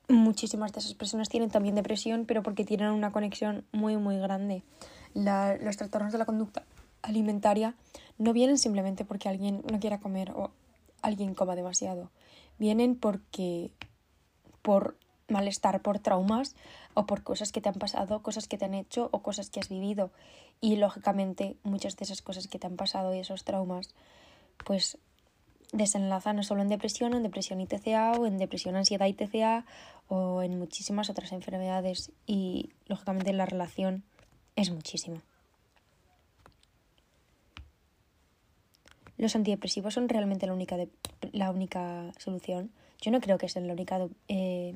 Muchísimas 0.09 0.73
de 0.73 0.81
esas 0.81 0.95
personas 0.95 1.29
tienen 1.29 1.51
también 1.51 1.75
depresión, 1.75 2.25
pero 2.25 2.43
porque 2.43 2.65
tienen 2.65 2.93
una 2.93 3.13
conexión 3.13 3.67
muy, 3.73 3.99
muy 3.99 4.17
grande. 4.17 4.63
los 5.13 5.77
trastornos 5.77 6.13
de 6.13 6.19
la 6.19 6.25
conducta 6.25 6.65
alimentaria 7.03 7.75
no 8.19 8.33
vienen 8.33 8.59
simplemente 8.59 9.05
porque 9.05 9.29
alguien 9.29 9.63
no 9.71 9.81
quiera 9.81 10.01
comer 10.01 10.31
o 10.33 10.51
alguien 11.03 11.35
coma 11.35 11.57
demasiado. 11.57 12.11
Vienen 12.59 12.97
porque 12.97 13.73
por 14.63 14.97
malestar, 15.29 15.83
por 15.83 15.99
traumas 15.99 16.55
o 16.95 17.07
por 17.07 17.23
cosas 17.23 17.53
que 17.53 17.61
te 17.61 17.69
han 17.69 17.75
pasado, 17.75 18.23
cosas 18.23 18.47
que 18.47 18.59
te 18.59 18.65
han 18.65 18.75
hecho 18.75 19.09
o 19.13 19.23
cosas 19.23 19.51
que 19.51 19.61
has 19.61 19.69
vivido. 19.69 20.11
Y 20.61 20.77
lógicamente 20.77 21.57
muchas 21.63 21.97
de 21.97 22.05
esas 22.05 22.23
cosas 22.23 22.49
que 22.49 22.59
te 22.59 22.67
han 22.67 22.77
pasado 22.77 23.15
y 23.15 23.19
esos 23.19 23.45
traumas 23.45 23.95
pues 24.65 24.99
desenlazan 25.73 26.37
no 26.37 26.43
solo 26.43 26.63
en 26.63 26.69
depresión, 26.69 27.15
en 27.15 27.23
depresión 27.23 27.61
y 27.61 27.67
TCA 27.67 28.13
o 28.13 28.27
en 28.27 28.39
depresión, 28.39 28.77
ansiedad 28.77 29.07
y 29.07 29.15
TCA 29.15 29.67
o 30.09 30.43
en 30.43 30.59
muchísimas 30.59 31.11
otras 31.11 31.33
enfermedades 31.33 32.13
y 32.27 32.71
lógicamente 32.87 33.33
la 33.33 33.47
relación 33.47 34.05
es 34.57 34.71
muchísima. 34.71 35.23
Los 39.17 39.37
antidepresivos 39.37 39.95
son 39.95 40.09
realmente 40.09 40.47
la 40.47 40.53
única, 40.53 40.77
la 41.33 41.51
única 41.51 42.13
solución. 42.19 42.71
Yo 43.01 43.11
no 43.11 43.21
creo 43.21 43.39
que 43.39 43.49
sea 43.49 43.63
la 43.63 43.73
única 43.73 43.99
eh, 44.29 44.75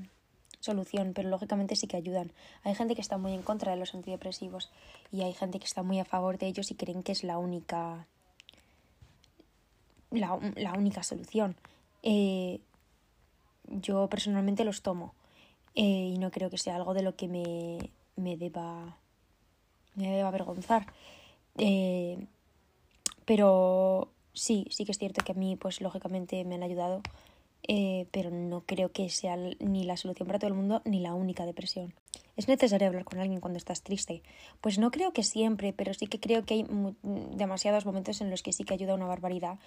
solución, 0.61 1.13
pero 1.15 1.29
lógicamente 1.29 1.77
sí 1.77 1.87
que 1.87 1.97
ayudan. 1.97 2.33
Hay 2.63 2.75
gente 2.75 2.95
que 2.95 3.01
está 3.01 3.19
muy 3.19 3.33
en 3.33 3.43
contra 3.43 3.73
de 3.73 3.79
los 3.79 3.95
antidepresivos 3.95 4.71
y 5.11 5.23
hay 5.23 5.33
gente 5.33 5.59
que 5.59 5.65
está 5.65 5.83
muy 5.83 5.99
a 5.99 6.05
favor 6.05 6.39
de 6.39 6.47
ellos 6.47 6.71
y 6.71 6.75
creen 6.75 7.03
que 7.03 7.13
es 7.13 7.25
la 7.25 7.39
única, 7.39 8.07
la, 10.11 10.39
la 10.57 10.73
única 10.75 11.03
solución. 11.03 11.57
Eh, 12.03 12.61
yo 13.65 14.09
personalmente 14.09 14.65
los 14.65 14.83
tomo 14.83 15.15
eh, 15.75 16.13
y 16.15 16.19
no 16.19 16.31
creo 16.31 16.49
que 16.49 16.59
sea 16.59 16.77
algo 16.77 16.95
de 16.95 17.03
lo 17.03 17.17
que 17.17 17.29
me, 17.29 17.91
me 18.17 18.37
deba 18.37 18.97
me 19.95 20.11
deba 20.11 20.29
avergonzar. 20.29 20.87
pero 23.25 24.13
sí, 24.39 24.67
sí 24.71 24.85
que 24.85 24.93
es 24.93 24.99
cierto 24.99 25.25
que 25.25 25.33
a 25.33 25.35
mí, 25.35 25.57
pues 25.57 25.81
lógicamente 25.81 26.45
me 26.45 26.55
han 26.55 26.63
ayudado, 26.63 27.03
eh, 27.67 28.07
pero 28.13 28.31
no 28.31 28.63
creo 28.63 28.93
que 28.93 29.09
sea 29.11 29.37
ni 29.37 29.85
la 29.85 29.97
solución 29.97 30.27
para 30.27 30.39
todo 30.39 30.49
el 30.49 30.55
mundo 30.55 30.81
ni 30.85 31.01
la 31.01 31.15
única 31.15 31.45
depresión. 31.45 31.95
¿Es 32.37 32.47
necesario 32.47 32.87
hablar 32.87 33.05
con 33.05 33.19
alguien 33.19 33.41
cuando 33.41 33.57
estás 33.57 33.83
triste? 33.83 34.23
Pues 34.61 34.79
no 34.79 34.93
creo 34.93 35.13
que 35.13 35.25
siempre, 35.25 35.73
pero 35.73 35.93
sí 35.93 36.07
que 36.07 36.21
creo 36.21 36.45
que 36.45 36.55
hay 36.55 36.67
demasiados 37.03 37.85
momentos 37.85 38.21
en 38.21 38.31
los 38.31 38.43
que 38.43 38.53
sí 38.53 38.63
que 38.63 38.75
ayuda 38.75 38.95
una 38.95 39.07
barbaridad 39.07 39.59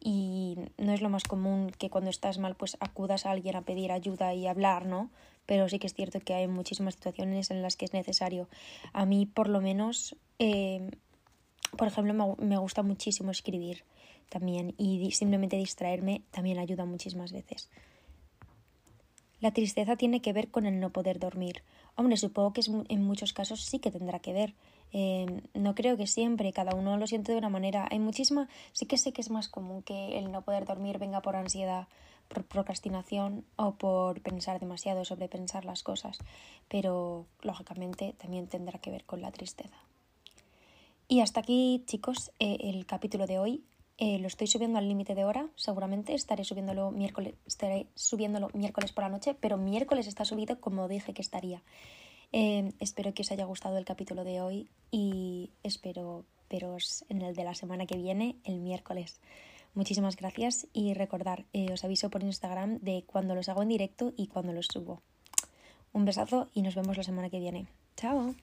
y 0.00 0.56
no 0.78 0.92
es 0.92 1.02
lo 1.02 1.10
más 1.10 1.24
común 1.24 1.70
que 1.78 1.90
cuando 1.90 2.08
estás 2.08 2.38
mal 2.38 2.56
pues 2.56 2.76
acudas 2.80 3.26
a 3.26 3.30
alguien 3.30 3.56
a 3.56 3.62
pedir 3.62 3.92
ayuda 3.92 4.32
y 4.34 4.46
hablar, 4.46 4.86
¿no? 4.86 5.10
Pero 5.44 5.68
sí 5.68 5.78
que 5.78 5.86
es 5.86 5.94
cierto 5.94 6.18
que 6.20 6.32
hay 6.32 6.48
muchísimas 6.48 6.94
situaciones 6.94 7.50
en 7.50 7.60
las 7.60 7.76
que 7.76 7.84
es 7.84 7.92
necesario. 7.92 8.48
A 8.94 9.04
mí 9.04 9.26
por 9.26 9.50
lo 9.50 9.60
menos, 9.60 10.16
eh, 10.38 10.90
por 11.76 11.88
ejemplo, 11.88 12.36
me 12.38 12.56
gusta 12.56 12.82
muchísimo 12.82 13.32
escribir 13.32 13.84
también 14.28 14.74
y 14.78 15.10
simplemente 15.12 15.56
distraerme 15.56 16.22
también 16.30 16.58
ayuda 16.58 16.84
muchísimas 16.84 17.32
veces. 17.32 17.70
La 19.40 19.52
tristeza 19.52 19.96
tiene 19.96 20.22
que 20.22 20.32
ver 20.32 20.50
con 20.50 20.64
el 20.64 20.80
no 20.80 20.90
poder 20.90 21.18
dormir. 21.18 21.62
Hombre, 21.96 22.16
supongo 22.16 22.52
que 22.52 22.62
en 22.88 23.02
muchos 23.02 23.32
casos 23.32 23.62
sí 23.62 23.78
que 23.78 23.90
tendrá 23.90 24.18
que 24.18 24.32
ver. 24.32 24.54
Em, 24.90 25.42
no 25.54 25.74
creo 25.74 25.96
que 25.96 26.06
siempre, 26.06 26.52
cada 26.52 26.74
uno 26.74 26.96
lo 26.96 27.06
siente 27.06 27.32
de 27.32 27.38
una 27.38 27.50
manera. 27.50 27.86
Hay 27.90 27.98
muchísima, 27.98 28.48
sí 28.72 28.86
que 28.86 28.96
sé 28.96 29.12
que 29.12 29.20
es 29.20 29.28
más 29.28 29.48
común 29.48 29.82
que 29.82 30.18
el 30.18 30.32
no 30.32 30.42
poder 30.42 30.64
dormir 30.64 30.98
venga 30.98 31.20
por 31.20 31.36
ansiedad, 31.36 31.88
por 32.28 32.44
procrastinación 32.44 33.44
o 33.56 33.74
por 33.74 34.20
pensar 34.22 34.60
demasiado, 34.60 35.04
sobrepensar 35.04 35.64
las 35.64 35.82
cosas, 35.82 36.18
pero 36.68 37.26
lógicamente 37.42 38.14
también 38.16 38.46
tendrá 38.46 38.78
que 38.78 38.90
ver 38.90 39.04
con 39.04 39.20
la 39.20 39.30
tristeza. 39.30 39.76
Y 41.06 41.20
hasta 41.20 41.40
aquí, 41.40 41.82
chicos, 41.86 42.30
eh, 42.38 42.56
el 42.60 42.86
capítulo 42.86 43.26
de 43.26 43.38
hoy. 43.38 43.64
Eh, 43.96 44.18
lo 44.18 44.26
estoy 44.26 44.48
subiendo 44.48 44.78
al 44.78 44.88
límite 44.88 45.14
de 45.14 45.24
hora, 45.24 45.48
seguramente 45.54 46.14
estaré 46.14 46.42
subiéndolo 46.44 46.90
miércoles, 46.90 47.34
estaré 47.46 47.86
subiéndolo 47.94 48.50
miércoles 48.52 48.92
por 48.92 49.04
la 49.04 49.10
noche, 49.10 49.34
pero 49.34 49.56
miércoles 49.56 50.08
está 50.08 50.24
subido 50.24 50.60
como 50.60 50.88
dije 50.88 51.14
que 51.14 51.22
estaría. 51.22 51.62
Eh, 52.32 52.72
espero 52.80 53.14
que 53.14 53.22
os 53.22 53.30
haya 53.30 53.44
gustado 53.44 53.78
el 53.78 53.84
capítulo 53.84 54.24
de 54.24 54.40
hoy 54.40 54.68
y 54.90 55.52
espero 55.62 56.24
veros 56.50 57.04
en 57.08 57.22
el 57.22 57.36
de 57.36 57.44
la 57.44 57.54
semana 57.54 57.86
que 57.86 57.96
viene, 57.96 58.36
el 58.42 58.58
miércoles. 58.58 59.20
Muchísimas 59.74 60.16
gracias 60.16 60.66
y 60.72 60.94
recordar, 60.94 61.46
eh, 61.52 61.72
os 61.72 61.84
aviso 61.84 62.10
por 62.10 62.22
Instagram 62.22 62.78
de 62.80 63.04
cuando 63.06 63.34
los 63.34 63.48
hago 63.48 63.62
en 63.62 63.68
directo 63.68 64.12
y 64.16 64.26
cuando 64.26 64.52
los 64.52 64.66
subo. 64.66 65.02
Un 65.92 66.04
besazo 66.04 66.48
y 66.52 66.62
nos 66.62 66.74
vemos 66.74 66.96
la 66.96 67.04
semana 67.04 67.30
que 67.30 67.38
viene. 67.38 67.68
Chao. 67.96 68.34